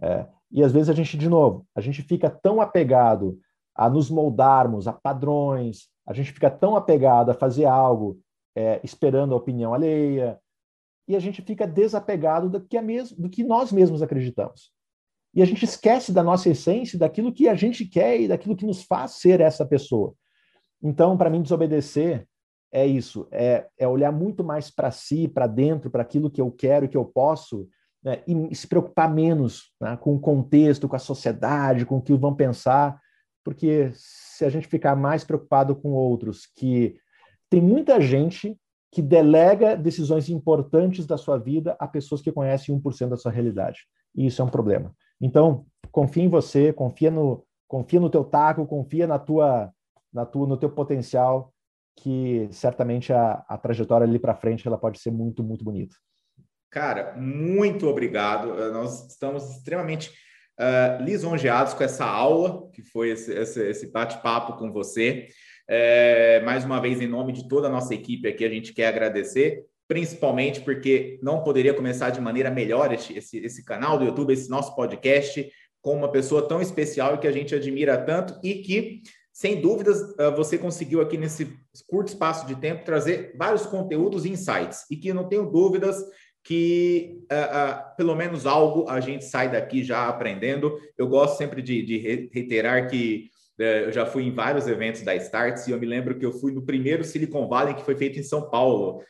[0.00, 3.38] É, E às vezes a gente, de novo, a gente fica tão apegado
[3.74, 8.20] a nos moldarmos a padrões, a gente fica tão apegado a fazer algo
[8.56, 10.38] é, esperando a opinião alheia,
[11.06, 14.72] e a gente fica desapegado do que, é mesmo, do que nós mesmos acreditamos.
[15.34, 18.64] E a gente esquece da nossa essência, daquilo que a gente quer e daquilo que
[18.64, 20.14] nos faz ser essa pessoa.
[20.82, 22.26] Então, para mim, desobedecer
[22.72, 26.50] é isso, é, é olhar muito mais para si, para dentro, para aquilo que eu
[26.50, 27.68] quero, que eu posso,
[28.02, 32.12] né, e se preocupar menos né, com o contexto, com a sociedade, com o que
[32.14, 33.00] vão pensar,
[33.44, 36.96] porque se a gente ficar mais preocupado com outros, que
[37.54, 38.58] tem muita gente
[38.90, 43.86] que delega decisões importantes da sua vida a pessoas que conhecem 1% da sua realidade.
[44.12, 44.92] E isso é um problema.
[45.20, 49.72] Então, confia em você, confia no, confia no teu taco, confia na tua,
[50.12, 51.54] na tua, no teu potencial,
[51.96, 55.94] que certamente a, a trajetória ali para frente ela pode ser muito, muito bonita.
[56.72, 58.60] Cara, muito obrigado.
[58.60, 60.10] Eh, nós estamos extremamente
[60.58, 65.28] uh, lisonjeados com essa aula, que foi esse, esse, esse bate-papo com você.
[65.68, 68.88] É, mais uma vez, em nome de toda a nossa equipe aqui, a gente quer
[68.88, 74.32] agradecer, principalmente porque não poderia começar de maneira melhor esse, esse, esse canal do YouTube,
[74.32, 75.50] esse nosso podcast,
[75.80, 79.02] com uma pessoa tão especial e que a gente admira tanto e que
[79.34, 81.58] sem dúvidas, você conseguiu aqui nesse
[81.88, 85.96] curto espaço de tempo trazer vários conteúdos e insights, e que não tenho dúvidas
[86.44, 90.78] que uh, uh, pelo menos algo a gente sai daqui já aprendendo.
[90.96, 93.28] Eu gosto sempre de, de reiterar que
[93.58, 96.52] eu já fui em vários eventos da Starts e eu me lembro que eu fui
[96.52, 99.02] no primeiro Silicon Valley que foi feito em São Paulo,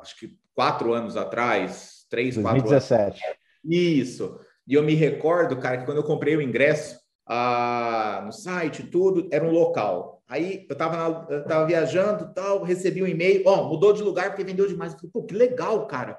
[0.00, 3.10] acho que quatro anos atrás, três, 2017.
[3.10, 3.40] quatro anos.
[3.64, 4.40] Isso.
[4.66, 9.28] E eu me recordo, cara, que quando eu comprei o ingresso ah, no site, tudo,
[9.30, 10.22] era um local.
[10.28, 14.30] Aí eu estava eu tava viajando, tal, recebi um e-mail, ó, oh, mudou de lugar
[14.30, 14.92] porque vendeu demais.
[14.92, 16.18] Eu falei, pô, que legal, cara.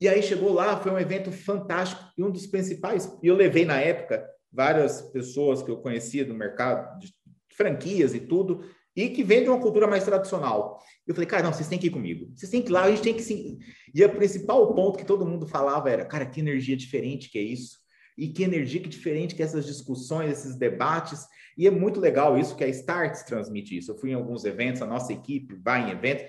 [0.00, 3.10] E aí chegou lá, foi um evento fantástico e um dos principais.
[3.22, 4.26] E eu levei na época
[4.56, 7.14] várias pessoas que eu conhecia do mercado, de
[7.54, 8.64] franquias e tudo,
[8.94, 10.82] e que vem de uma cultura mais tradicional.
[11.06, 12.32] Eu falei, cara, não, vocês têm que ir comigo.
[12.34, 13.58] Vocês têm que ir lá, a gente tem que sim.
[13.94, 17.42] E o principal ponto que todo mundo falava era, cara, que energia diferente que é
[17.42, 17.78] isso.
[18.16, 21.26] E que energia que diferente que essas discussões, esses debates.
[21.58, 23.92] E é muito legal isso que a Starts transmite isso.
[23.92, 26.24] Eu fui em alguns eventos, a nossa equipe vai em eventos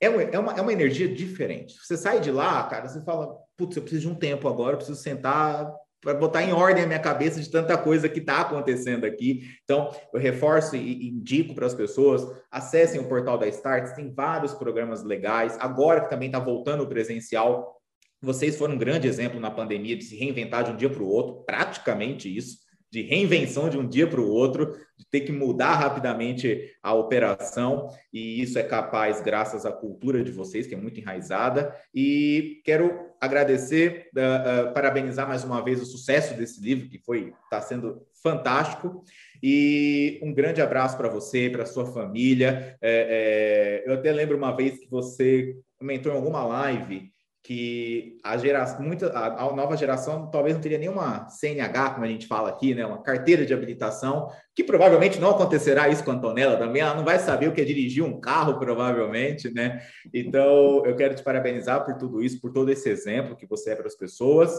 [0.00, 1.76] é uma, é, uma, é uma energia diferente.
[1.82, 4.76] Você sai de lá, cara, você fala, putz, eu preciso de um tempo agora, eu
[4.78, 9.04] preciso sentar para botar em ordem a minha cabeça de tanta coisa que está acontecendo
[9.04, 9.42] aqui.
[9.64, 14.54] Então, eu reforço e indico para as pessoas, acessem o portal da Starts, tem vários
[14.54, 15.56] programas legais.
[15.60, 17.76] Agora que também está voltando o presencial,
[18.20, 21.08] vocês foram um grande exemplo na pandemia de se reinventar de um dia para o
[21.08, 25.74] outro, praticamente isso de reinvenção de um dia para o outro, de ter que mudar
[25.74, 30.98] rapidamente a operação, e isso é capaz graças à cultura de vocês, que é muito
[30.98, 31.74] enraizada.
[31.94, 37.32] E quero agradecer, uh, uh, parabenizar mais uma vez o sucesso desse livro, que foi
[37.44, 39.04] está sendo fantástico.
[39.42, 42.76] E um grande abraço para você, para sua família.
[42.80, 47.12] É, é, eu até lembro uma vez que você comentou em alguma live
[47.48, 52.26] que a geração, muita, a, nova geração talvez não teria nenhuma CNH, como a gente
[52.26, 56.58] fala aqui, né, uma carteira de habilitação, que provavelmente não acontecerá isso com a Antonella
[56.58, 59.80] também, ela não vai saber o que é dirigir um carro, provavelmente, né?
[60.12, 63.74] Então, eu quero te parabenizar por tudo isso, por todo esse exemplo que você é
[63.74, 64.52] para as pessoas.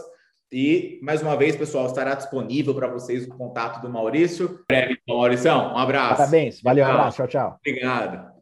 [0.52, 4.64] E, mais uma vez, pessoal, estará disponível para vocês o contato do Maurício.
[4.68, 5.48] Breve, Maurício.
[5.52, 6.16] Um abraço.
[6.16, 6.60] Parabéns.
[6.60, 7.18] Valeu, um abraço.
[7.18, 7.56] Tchau, tchau.
[7.64, 8.39] Obrigado.